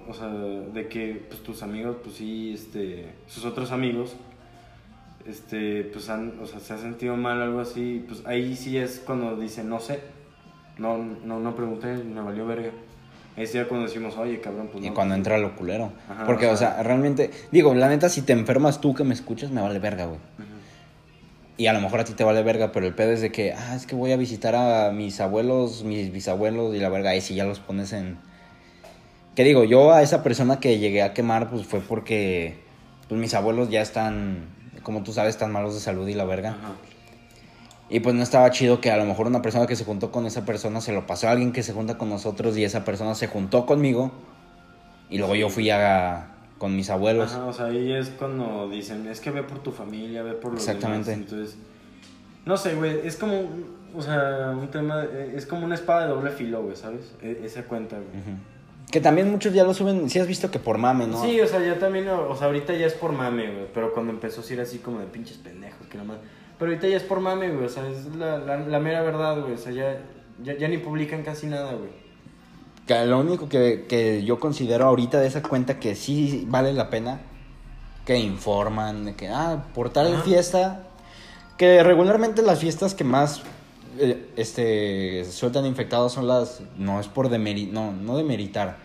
[0.08, 4.14] o sea, de que pues tus amigos, pues sí, este, sus otros amigos,
[5.26, 8.76] este, pues han, o sea, se ha sentido mal o algo así, pues ahí sí
[8.78, 10.00] es cuando dicen, no sé,
[10.78, 12.70] no, no, no pregunté, me valió verga.
[13.36, 14.94] Ahí sí ya cuando decimos, oye, cabrón, pues Y no.
[14.94, 15.92] cuando entra lo culero.
[16.08, 17.30] Ajá, Porque, o sea- sea, realmente.
[17.52, 20.18] Digo, la neta, si te enfermas tú que me escuchas, me vale verga, güey.
[21.56, 23.52] Y a lo mejor a ti te vale verga, pero el pedo es de que,
[23.52, 27.20] ah, es que voy a visitar a mis abuelos, mis bisabuelos y la verga, y
[27.20, 28.16] si ya los pones en...
[29.36, 29.64] ¿Qué digo?
[29.64, 32.58] Yo a esa persona que llegué a quemar, pues fue porque,
[33.08, 34.46] pues mis abuelos ya están,
[34.82, 36.50] como tú sabes, están malos de salud y la verga.
[36.50, 36.72] Ajá.
[37.88, 40.24] Y pues no estaba chido que a lo mejor una persona que se juntó con
[40.26, 43.14] esa persona se lo pasó a alguien que se junta con nosotros y esa persona
[43.16, 44.12] se juntó conmigo
[45.08, 46.28] y luego yo fui a
[46.58, 47.32] con mis abuelos.
[47.32, 50.52] Ajá, o sea, ahí es cuando dicen, es que ve por tu familia, ve por
[50.52, 51.10] los Exactamente.
[51.10, 51.30] demás.
[51.32, 51.56] Entonces,
[52.44, 53.48] no sé, güey, es como,
[53.96, 55.04] o sea, un tema,
[55.34, 57.12] es como una espada de doble filo, güey, ¿sabes?
[57.22, 58.08] E- esa cuenta, güey.
[58.08, 58.40] Ujú.
[58.90, 61.22] Que también muchos ya lo suben, si has visto que por mame, ¿no?
[61.22, 64.12] Sí, o sea, ya también, o sea, ahorita ya es por mame, güey, pero cuando
[64.12, 66.18] empezó sí era así como de pinches pendejos, que nomás...
[66.58, 69.40] Pero ahorita ya es por mame, güey, o sea, es la, la, la mera verdad,
[69.40, 70.00] güey, o sea, ya,
[70.42, 71.90] ya, ya ni publican casi nada, güey.
[72.86, 76.90] Que lo único que, que yo considero ahorita de esa cuenta que sí vale la
[76.90, 77.20] pena,
[78.04, 80.22] que informan, de que, ah, por tal Ajá.
[80.22, 80.82] fiesta,
[81.56, 83.42] que regularmente las fiestas que más
[84.36, 88.78] este, sueltan infectados son las, no es por demeri no, no demeritar,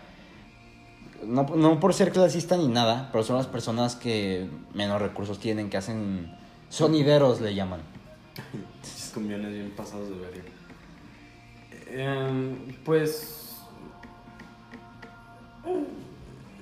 [1.24, 5.70] no, no por ser clasista ni nada, pero son las personas que menos recursos tienen,
[5.70, 6.34] que hacen
[6.68, 7.80] sonideros, le llaman.
[8.52, 10.42] Pinches cumbiones bien pasados de verga.
[11.88, 13.56] Em, pues.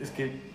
[0.01, 0.55] Es que.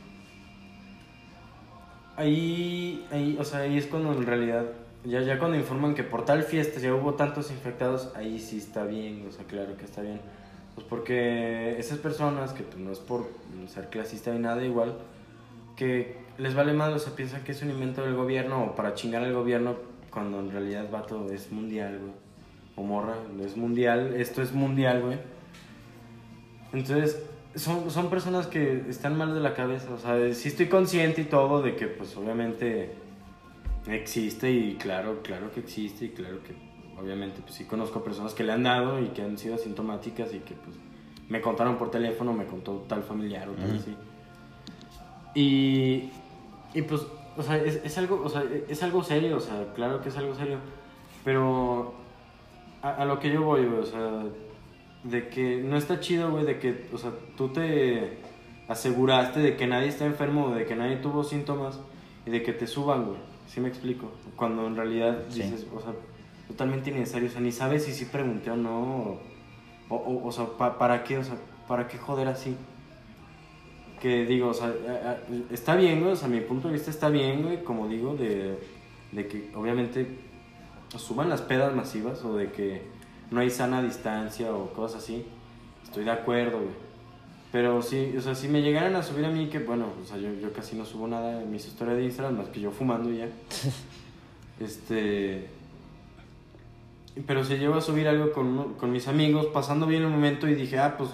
[2.16, 4.66] Ahí, ahí, o sea, ahí es cuando en realidad.
[5.06, 8.84] Ya, ya cuando informan que por tal fiesta ya hubo tantos infectados, ahí sí está
[8.84, 10.20] bien, o sea, claro que está bien.
[10.76, 13.30] Pues porque esas personas, que pues, no es por
[13.68, 14.98] ser clasista ni nada igual,
[15.78, 18.94] que les vale mal, o sea, piensan que es un invento del gobierno o para
[18.94, 19.76] chingar al gobierno,
[20.12, 22.12] cuando en realidad, vato, es mundial, güey.
[22.76, 25.18] O morra, es mundial, esto es mundial, güey.
[26.74, 27.24] Entonces,
[27.56, 31.26] son, son personas que están mal de la cabeza, o sea, sí estoy consciente y
[31.26, 32.92] todo de que, pues, obviamente
[33.88, 36.54] existe y claro, claro que existe y claro que,
[37.02, 40.40] obviamente, pues sí conozco personas que le han dado y que han sido asintomáticas y
[40.40, 40.76] que, pues,
[41.30, 43.80] me contaron por teléfono, me contó tal familiar o tal Ujú.
[43.80, 43.96] así.
[45.36, 46.10] Y,
[46.74, 47.06] y pues,
[47.38, 50.18] o sea, es, es algo, o sea, es algo serio, o sea, claro que es
[50.18, 50.58] algo serio.
[51.24, 51.94] Pero
[52.82, 54.24] a, a lo que yo voy, güey, o sea,
[55.04, 58.18] de que no está chido, güey, de que, o sea, tú te
[58.68, 61.80] aseguraste de que nadie está enfermo, de que nadie tuvo síntomas
[62.26, 63.18] y de que te suban, güey.
[63.48, 64.12] ¿Sí me explico?
[64.36, 65.42] Cuando en realidad Sí.
[65.42, 65.94] dices, o sea,
[66.48, 69.18] totalmente innecesario, o sea, ni sabes si sí pregunté o no,
[69.90, 71.18] o, o, o sea, pa- ¿para qué?
[71.18, 71.36] O sea,
[71.68, 72.56] ¿para qué joder así?
[74.02, 74.74] que digo, o sea,
[75.52, 78.58] está bien, güey, o sea, mi punto de vista está bien, güey, como digo, de,
[79.12, 80.18] de que obviamente
[80.96, 82.82] suban las pedas masivas o de que
[83.30, 85.26] no hay sana distancia o cosas así.
[85.84, 86.89] Estoy de acuerdo, güey.
[87.52, 90.18] Pero sí, o sea, si me llegaran a subir a mí, que bueno, o sea,
[90.18, 93.10] yo, yo casi no subo nada en mis historias de Instagram, más que yo fumando
[93.12, 93.28] ya.
[94.60, 95.48] este.
[97.26, 100.48] Pero si llego a subir algo con, uno- con mis amigos, pasando bien el momento
[100.48, 101.10] y dije, ah, pues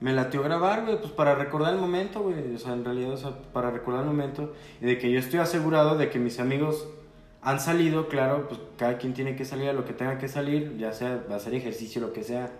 [0.00, 2.54] me latió grabar, güey, pues para recordar el momento, güey.
[2.54, 4.52] O sea, en realidad, o sea, para recordar el momento.
[4.80, 6.88] Y de que yo estoy asegurado de que mis amigos
[7.42, 10.76] han salido, claro, pues cada quien tiene que salir a lo que tenga que salir,
[10.76, 12.50] ya sea hacer ejercicio, lo que sea.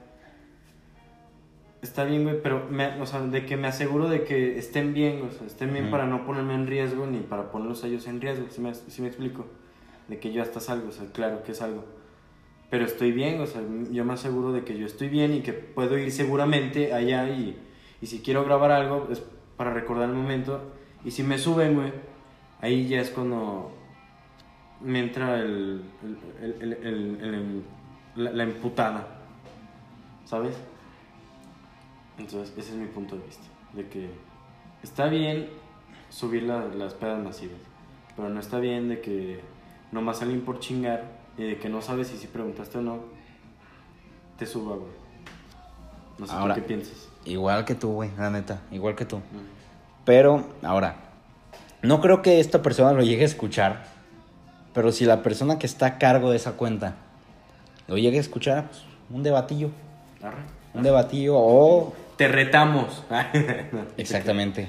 [1.82, 5.22] Está bien, güey, pero me, o sea, de que me aseguro de que estén bien,
[5.22, 5.92] o sea, estén bien Ujú.
[5.92, 9.00] para no ponerme en riesgo ni para ponerlos a ellos en riesgo, si me, sí
[9.00, 9.46] me explico?
[10.08, 11.84] De que yo hasta salgo, o sea, claro que es algo.
[12.68, 15.52] Pero estoy bien, o sea, yo me aseguro de que yo estoy bien y que
[15.54, 17.56] puedo ir seguramente allá y,
[18.02, 19.22] y si quiero grabar algo es
[19.56, 20.60] para recordar el momento.
[21.04, 21.92] Y si me suben, güey,
[22.60, 23.72] ahí ya es cuando
[24.82, 25.82] me entra el,
[26.42, 27.62] el- el- el- el- el-
[28.16, 29.06] la, la emputada,
[30.26, 30.52] ¿sabes?
[32.20, 34.10] Entonces, ese es mi punto de vista, de que
[34.82, 35.48] está bien
[36.10, 37.58] subir la- las pedas masivas,
[38.16, 39.40] pero no está bien de que
[39.92, 41.04] nomás salen por chingar
[41.38, 42.98] y de que no sabes si si preguntaste o no,
[44.38, 44.90] te suba, güey.
[46.18, 47.08] No sé Ahora- tú qué piensas.
[47.24, 49.20] Igual que tú, güey, la neta, igual que tú.
[50.04, 50.96] Pero, ahora,
[51.82, 53.84] no creo que esta persona lo llegue a escuchar.
[54.74, 56.94] Pero si la persona que está a cargo de esa cuenta
[57.88, 59.70] lo llegue a escuchar, pues un debatillo.
[60.22, 60.42] Arre.
[60.74, 61.92] Un debatillo o...
[62.20, 63.02] Te retamos.
[63.96, 64.68] Exactamente.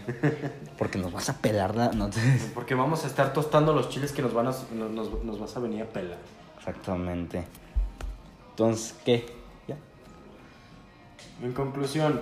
[0.77, 1.91] Porque nos vas a pelar la...
[1.91, 2.21] no te-
[2.53, 5.83] Porque vamos a estar tostando los chiles que nos, van a, nos, vas a venir
[5.83, 6.17] a pelar.
[6.57, 7.43] Exactamente.
[8.51, 9.25] Entonces, ¿qué?
[9.67, 9.75] ¿Ya?
[11.45, 12.21] En conclusión,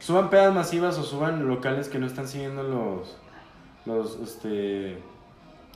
[0.00, 3.16] suban pedas masivas o suban locales que no están siguiendo los,
[3.86, 4.98] los, este,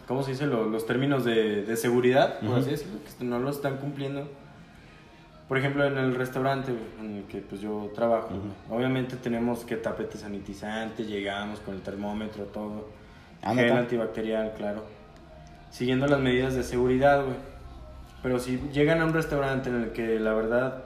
[0.07, 0.45] ¿cómo se dice?
[0.45, 4.29] Los, los términos de, de seguridad, por así decirlo, que no lo están cumpliendo.
[5.49, 8.31] Por ejemplo, en el restaurante en el que pues yo trabajo,
[8.71, 12.89] obviamente tenemos que tapete sanitizante, llegamos con el termómetro, todo,
[13.43, 14.85] Ah, gel antibacterial, claro,
[15.71, 17.37] siguiendo las medidas de seguridad, güey.
[18.23, 20.85] Pero si llegan a un restaurante en el que la verdad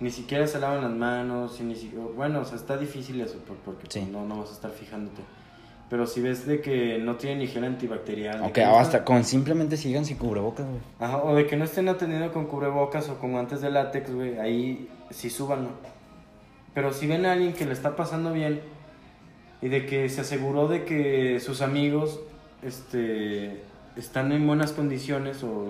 [0.00, 3.38] ni siquiera se lavan las manos, y ni si- bueno, o sea, está difícil eso
[3.40, 5.22] por- porque pues, no, no vas a estar fijándote.
[5.90, 9.76] Pero si ves de que no tienen ni gel antibacterial, Ok, no hasta con simplemente
[9.76, 10.80] sigan sin cubrebocas, güey.
[11.00, 14.38] Ajá, o de que no estén atendiendo con cubrebocas o con guantes de látex, güey,
[14.38, 15.70] ahí sí súbanlo.
[16.74, 18.60] Pero si ven a alguien que le está pasando bien
[19.62, 22.20] y de que se aseguró de que sus amigos
[22.62, 23.62] este,
[23.96, 25.68] están en buenas condiciones o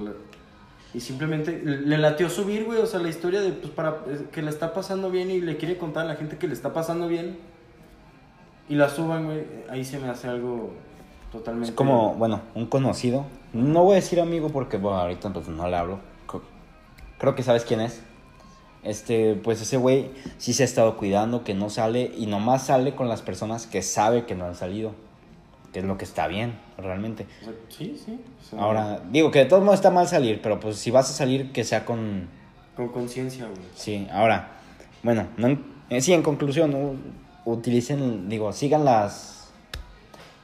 [0.94, 4.40] y simplemente le latió subir, güey, o sea, la historia de pues para eh, que
[4.40, 7.08] le está pasando bien y le quiere contar a la gente que le está pasando
[7.08, 7.36] bien
[8.68, 10.70] y la suban, güey, ahí se me hace algo
[11.32, 13.26] totalmente Es como, bueno, un conocido.
[13.52, 15.98] No voy a decir amigo porque, bueno, ahorita pues no le hablo.
[17.18, 18.02] Creo- que sabes quién es.
[18.84, 22.94] Este, pues ese güey sí se ha estado cuidando, que no sale y nomás sale
[22.94, 24.92] con las personas que sabe que no han salido.
[25.72, 27.26] Que es lo que está bien, realmente.
[27.68, 28.18] Sí, sí.
[28.40, 31.10] o sea, Ahora, digo que de todos modos está mal salir, pero pues si vas
[31.10, 32.28] a salir, que sea con.
[32.76, 33.58] Con conciencia, güey.
[33.74, 34.52] Sí, ahora,
[35.02, 35.58] bueno, no
[35.90, 36.96] eh, sí, en conclusión, u-
[37.52, 39.50] utilicen, digo, sigan las.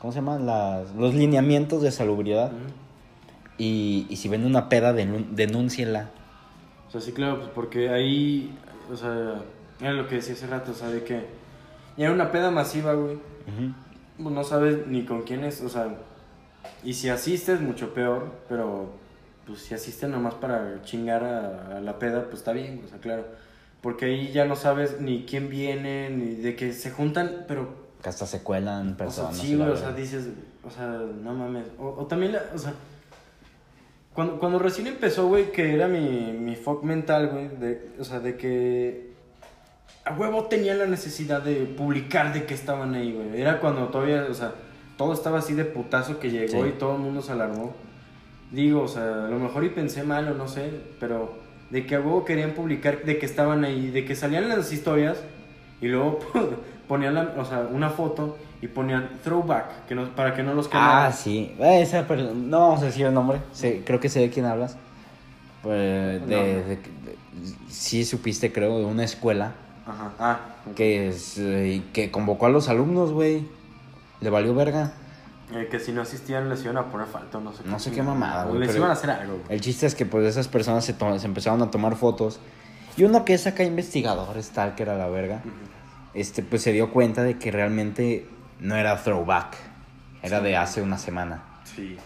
[0.01, 0.47] ¿Cómo se llaman?
[0.47, 2.53] Las, los lineamientos de salubridad.
[3.57, 6.11] Y, y si ven una peda, denúncienla.
[6.89, 8.57] O sea, sí, claro, pues porque ahí,
[8.93, 9.43] o sea,
[9.81, 11.27] era lo que decía hace rato, o sea, de que
[11.97, 13.19] era una peda masiva, güey.
[14.17, 15.97] Pues no sabes ni con quién es, o sea,
[16.83, 18.91] y si asistes, mucho peor, pero
[19.47, 22.99] pues si asistes nomás para chingar a, a la peda, pues está bien, o sea,
[22.99, 23.25] claro.
[23.85, 27.69] Porque ahí ya no sabes ni quién viene, ni de que se juntan, pero
[28.03, 29.37] Que hasta se cuelan O sea, personas.
[29.39, 30.27] sí, güey, o sea, dices,
[30.67, 31.67] o sea, no mames.
[31.79, 32.73] O, o también, la, o sea,
[34.15, 38.21] cuando, cuando recién empezó, güey, que era mi, mi fuck mental, güey, de, o sea,
[38.21, 39.13] de que
[40.07, 43.41] a huevo tenía la necesidad de publicar de que estaban ahí, güey.
[43.41, 44.55] Era cuando todavía, o sea,
[44.97, 46.71] todo estaba así de putazo que llegó Sí.
[46.71, 47.75] y todo el mundo se alarmó.
[48.51, 50.71] Digo, o sea, a lo mejor y pensé mal o no sé,
[51.01, 51.44] pero
[51.75, 55.19] de que a huevo querían publicar de que estaban ahí, de que salían las historias
[55.81, 56.21] y luego
[56.89, 60.67] ponían, la, o sea, una foto y ponían throwback, que no, para que no los
[60.69, 61.13] Ah, quemaran.
[61.13, 61.53] sí.
[61.59, 63.41] Eh, Esa per- no vamos a decir el nombre.
[63.53, 64.77] Sí, creo que sé de quién hablas.
[65.65, 66.43] Pues, de, No.
[66.43, 66.79] de- de-
[67.69, 69.53] sí supiste, creo, de una escuela
[69.87, 70.41] Ajá, ah,
[70.77, 73.47] que, es, eh, que convocó a los alumnos, güey.
[74.21, 74.93] Le valió verga.
[75.53, 78.03] Eh, que si no asistían les iban a poner falta, no sé No sé qué
[78.03, 79.47] mamada, O güey, Les iban a hacer algo, güey.
[79.51, 82.41] El chiste es que pues esas personas se, to- se empezaron a tomar fotos.
[82.97, 85.43] Y uno que es acá investigador, tal que era la verga,
[86.15, 88.27] este, pues se dio cuenta de que realmente
[88.61, 89.57] no era throwback.
[90.23, 91.43] Era de hace una semana.
[91.65, 91.99] Sí.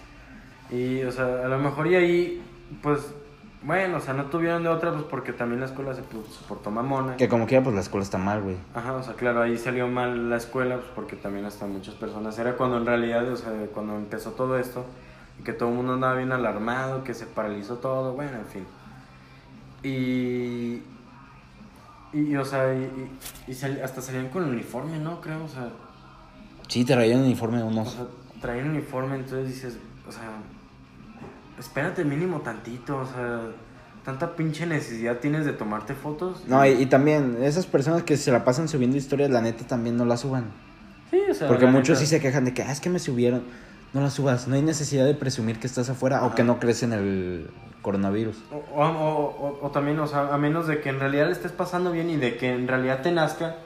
[0.71, 2.43] Y, o sea, a lo mejor y ahí,
[2.83, 3.01] pues,
[3.63, 6.03] Bueno, o sea, no tuvieron de otra, pues porque también la escuela se,
[6.49, 7.17] portó mamona.
[7.17, 8.57] Que como quiera, pues la escuela está mal, güey.
[8.75, 12.39] Ajá, o sea, claro, ahí salió mal la escuela, pues porque también hasta muchas personas.
[12.39, 14.85] Era cuando en realidad, o sea, cuando empezó todo esto,
[15.41, 18.67] y que todo el mundo andaba bien alarmado, que se paralizó todo, bueno, en fin.
[19.83, 20.83] Y.
[22.13, 22.79] Y, o sea, y,
[23.47, 25.21] y- y sal- hasta salían con uniforme, ¿no?
[25.21, 25.69] Creo, o sea,
[26.69, 27.91] Sí, te traían uniforme o unos.
[27.93, 28.07] sea,
[28.41, 30.23] traían uniforme, entonces dices, o sea,
[31.59, 33.41] espérate mínimo tantito, o sea,
[34.05, 36.45] tanta pinche necesidad tienes de tomarte fotos.
[36.47, 39.97] No, y, y también, esas personas que se la pasan subiendo historias, la neta también
[39.97, 40.45] no las suban.
[41.11, 42.99] Sí, o sea, Porque muchos neta- sí se quejan de que, ah, es que me
[42.99, 43.43] subieron.
[43.95, 46.35] No las subas, no hay necesidad de presumir que estás afuera o Ajá.
[46.35, 47.51] que no crees en el
[47.81, 48.37] coronavirus.
[48.53, 51.53] O, o, o- o también, o sea, a menos de que en realidad le estés
[51.53, 53.57] pasando bien y de que en realidad te nazca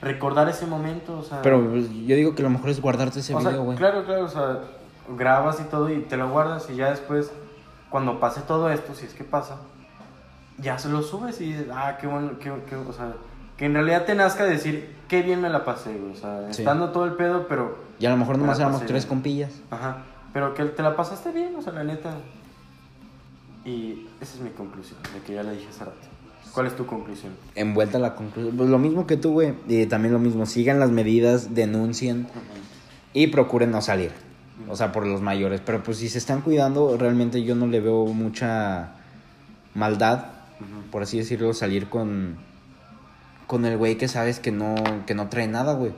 [0.00, 1.42] recordar ese momento, o sea.
[1.42, 3.76] Pero pues, yo digo que lo mejor es guardarte ese o video, güey.
[3.76, 4.60] claro, claro, o sea,
[5.16, 7.30] grabas y todo y te lo guardas y ya después,
[7.90, 9.56] cuando pase todo esto, si es que pasa,
[10.58, 13.12] ya se lo subes y dices, ah, qué bueno, qué, qué- o sea,
[13.56, 16.62] que en realidad te nazca decir, qué bien me la pasé, o sea, Sí.
[16.62, 19.52] estando todo el pedo, pero, Y a lo mejor Me nomás éramos tres compillas.
[19.70, 19.98] ajá,
[20.34, 22.10] pero que te la pasaste bien, o sea, la neta.
[23.64, 25.96] Y esa es mi conclusión, de que ya la dije hace rato.
[26.52, 27.32] ¿Cuál es tu conclusión?
[27.54, 28.56] Envuelta la conclusión.
[28.56, 29.54] Pues lo mismo que tú, güey.
[29.68, 30.46] Y también lo mismo.
[30.46, 32.28] Sigan las medidas, denuncien
[33.12, 34.12] y procuren no salir.
[34.68, 35.60] O sea, por los mayores.
[35.64, 38.90] Pero pues si se están cuidando, realmente yo no le veo mucha
[39.74, 40.26] maldad,
[40.60, 40.90] Ujú.
[40.90, 42.36] por así decirlo, salir con,
[43.46, 44.74] con el güey que sabes que no,
[45.06, 45.92] que no trae nada, güey.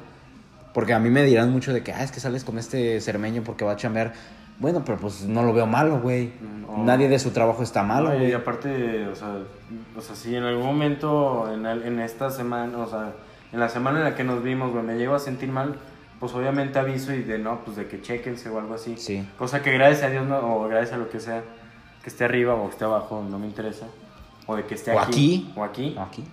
[0.74, 3.42] Porque a mí me dirán mucho de que, ah, es que sales con este cermeño
[3.44, 4.12] porque va a chambear.
[4.60, 6.26] Bueno, pero pues no lo veo malo, güey.
[6.40, 8.30] Mm, o- Nadie de su trabajo está malo, No, güey.
[8.30, 9.38] y aparte, o sea,
[9.96, 13.12] o sea, si en algún momento, en, el- en esta semana, o sea,
[13.52, 15.76] en la semana en la que nos vimos, güey, me llego a sentir mal,
[16.20, 18.96] pues obviamente aviso y de no, pues de que chequense o algo así.
[18.96, 19.26] Sí.
[19.38, 21.42] Cosa que gracias a Dios, no, o gracias a lo que sea,
[22.02, 23.86] que esté arriba o que esté abajo, no me interesa.
[24.46, 25.48] O de que esté O aquí.
[25.50, 25.52] aquí.
[25.58, 25.96] O aquí.
[25.98, 26.24] Aquí.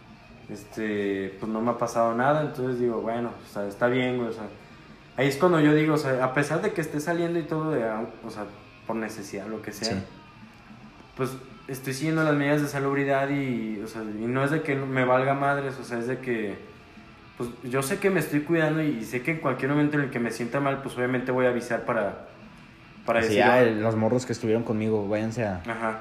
[0.50, 4.30] Este, pues no me ha pasado nada, entonces digo, bueno, o sea, está bien, güey,
[4.30, 4.48] o sea.
[5.18, 7.72] Ahí es cuando yo digo, o sea, a pesar de que esté saliendo y todo,
[7.72, 8.46] de, ah, o sea,
[8.86, 10.04] por necesidad, lo que sea Sí.
[11.18, 11.32] pues
[11.68, 15.04] estoy siguiendo las medidas de salubridad y, o sea, y no es de que me
[15.06, 16.58] valga madres, o sea, es de que,
[17.38, 20.10] pues yo sé que me estoy cuidando y sé que en cualquier momento en el
[20.10, 22.28] que me sienta mal, pues obviamente voy a avisar para,
[23.06, 25.58] para Sí, decir, ah, "Ah, el- los morros que estuvieron conmigo, váyanse a...
[25.68, 26.00] ajá,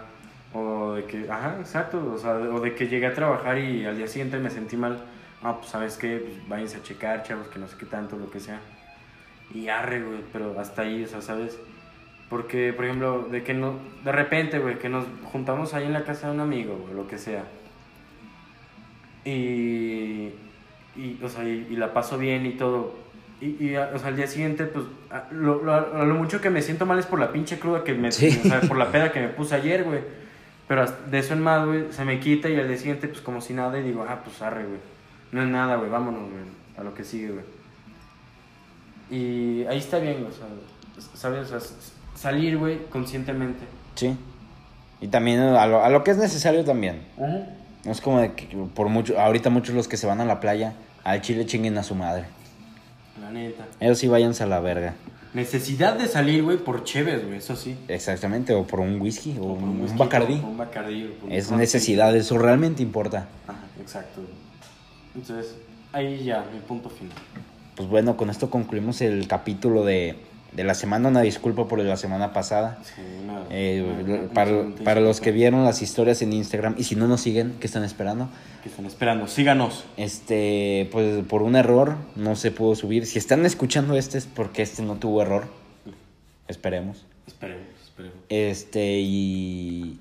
[0.53, 3.97] o de que, ajá, exacto, o sea, o de que llegué a trabajar y al
[3.97, 5.01] día siguiente me sentí mal,
[5.43, 8.30] ah, pues sabes qué, pues váyanse a checar, chavos, que no sé qué tanto, lo
[8.30, 8.61] que sea,
[9.53, 11.59] y arre, güey, pero hasta ahí, o sea, ¿sabes?
[12.30, 13.74] Porque, por ejemplo, de que no,
[14.05, 17.07] de repente, güey, que nos juntamos ahí en la casa de un amigo, güey, lo
[17.07, 17.45] que sea.
[19.24, 20.30] Y,
[20.97, 22.95] y o sea, y, y la paso bien y todo.
[23.40, 26.51] Y, y, o sea, al día siguiente, pues, a lo, lo- a lo mucho que
[26.51, 28.40] me siento mal es por la pinche cruda que me, Sí.
[28.45, 30.01] o sea, por la peda que me puse ayer, güey.
[30.68, 33.40] Pero de eso en más, güey, se me quita y al día siguiente, pues, como
[33.40, 34.78] si nada, y digo, ah, pues, arre, güey.
[35.32, 36.42] No es nada, güey, vámonos, güey,
[36.78, 37.45] a lo que sigue, güey.
[39.11, 40.47] Y ahí está bien, o sea,
[41.14, 41.51] ¿sabes?
[41.53, 41.76] O sea,
[42.14, 43.64] salir, güey, conscientemente.
[43.95, 44.16] Sí.
[45.01, 47.03] Y también a lo, a lo que es necesario también.
[47.85, 50.41] No es como de que por mucho, ahorita muchos los que se van a la
[50.41, 50.74] playa,
[51.05, 52.24] al chile chinguen a su madre.
[53.20, 53.66] La neta.
[53.80, 54.95] Ellos sí váyanse a la verga.
[55.35, 57.76] Necesidad de salir, güey, por chéves, güey, eso sí.
[57.89, 60.35] Exactamente, o por un whisky, o, O por un, whisky, bacardí.
[60.35, 61.05] o por Un bacardí.
[61.20, 63.26] por Es necesidad, eso realmente importa.
[63.47, 64.20] Ajá, exacto.
[65.14, 65.57] Entonces,
[65.93, 67.16] ahí ya, mi punto final.
[67.74, 70.16] Pues bueno, con esto concluimos el capítulo de,
[70.55, 71.09] de la semana.
[71.09, 72.78] Una disculpa por la semana pasada.
[72.82, 74.50] Sí, una- Eh, para,
[74.84, 77.84] para los que vieron las historias en Instagram y si no nos siguen, ¿qué están
[77.84, 78.28] esperando?
[78.62, 79.84] Que están esperando, síganos.
[79.96, 83.07] Este, pues por un error no se pudo subir.
[83.07, 85.46] Si están escuchando este es porque este no tuvo error.
[86.48, 87.05] Esperemos.
[87.26, 88.16] Esperemos, esperemos.
[88.28, 89.98] Este, y.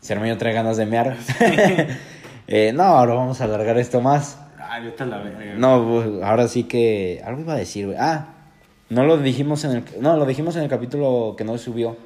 [0.00, 1.16] Cermeño trae ganas de mear.
[2.48, 4.38] Eh, no, ahora vamos a alargar esto más.
[4.70, 5.54] Ay, vete a la verga.
[5.56, 7.20] No, pues, ahora sí que.
[7.26, 7.98] Algo iba a decir, güey.
[7.98, 8.34] Ah,
[8.90, 9.84] no lo dijimos en el.
[10.00, 11.96] No, lo dijimos en el capítulo que no subió.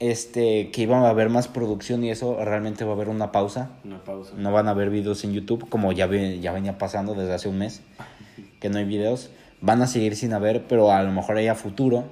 [0.00, 2.36] Este, que iba a haber más producción y eso.
[2.44, 3.70] Realmente va a haber una pausa.
[3.84, 4.32] Una pausa.
[4.36, 7.48] No van a haber videos en YouTube, como ya, ve- ya venía pasando desde hace
[7.48, 7.82] un mes,
[8.60, 9.30] que no hay videos.
[9.60, 12.04] Van a seguir sin haber, pero a lo mejor ahí a futuro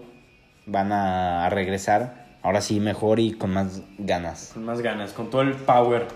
[0.65, 4.53] van a, a regresar, ahora sí mejor y con más ganas.
[4.55, 6.07] Con más ganas, con todo el power.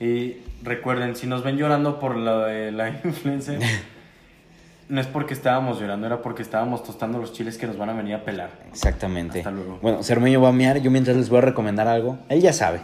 [0.00, 3.60] Y recuerden, si nos ven llorando por la de la influencer,
[4.88, 7.94] no es porque estábamos llorando, era porque estábamos tostando los chiles que nos van a
[7.94, 8.50] venir a pelar.
[8.70, 9.38] Exactamente.
[9.38, 9.78] Hasta luego.
[9.82, 12.18] Bueno, Cermeño va a mear, yo mientras les voy a recomendar algo.
[12.28, 12.80] Él ya sabe.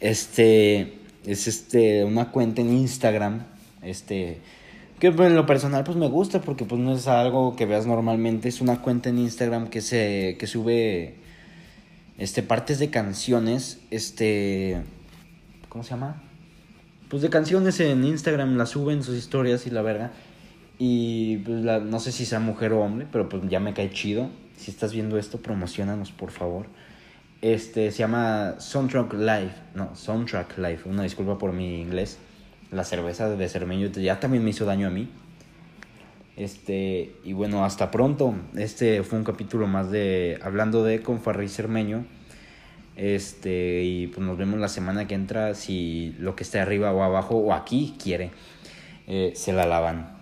[0.00, 3.44] Este, es este, una cuenta en Instagram,
[3.82, 4.40] este,
[4.98, 8.48] que en lo personal pues me gusta porque pues no es algo que veas normalmente,
[8.48, 11.16] es una cuenta en Instagram que se, que sube
[12.18, 14.82] este, partes de canciones, este,
[15.68, 16.22] ¿cómo se llama?
[17.08, 20.12] Pues de canciones en Instagram, las suben sus historias y la verga.
[20.78, 23.90] Y pues la, no sé si sea mujer o hombre, pero pues ya me cae
[23.90, 24.28] chido.
[24.56, 26.66] Si estás viendo esto, promocionanos, por favor.
[27.42, 29.52] Este se llama Soundtrack Live.
[29.74, 30.80] No, Soundtrack Live.
[30.86, 32.18] Una disculpa por mi inglés.
[32.70, 35.08] La cerveza de Cermeño ya también me hizo daño a mí.
[36.36, 38.34] Este, y bueno, hasta pronto.
[38.56, 42.04] Este fue un capítulo más de Hablando de con Farrey Cermeño.
[42.96, 45.54] Este, y pues nos vemos la semana que entra.
[45.54, 48.30] Si lo que esté arriba o abajo o aquí quiere,
[49.06, 50.15] eh, se la lavan.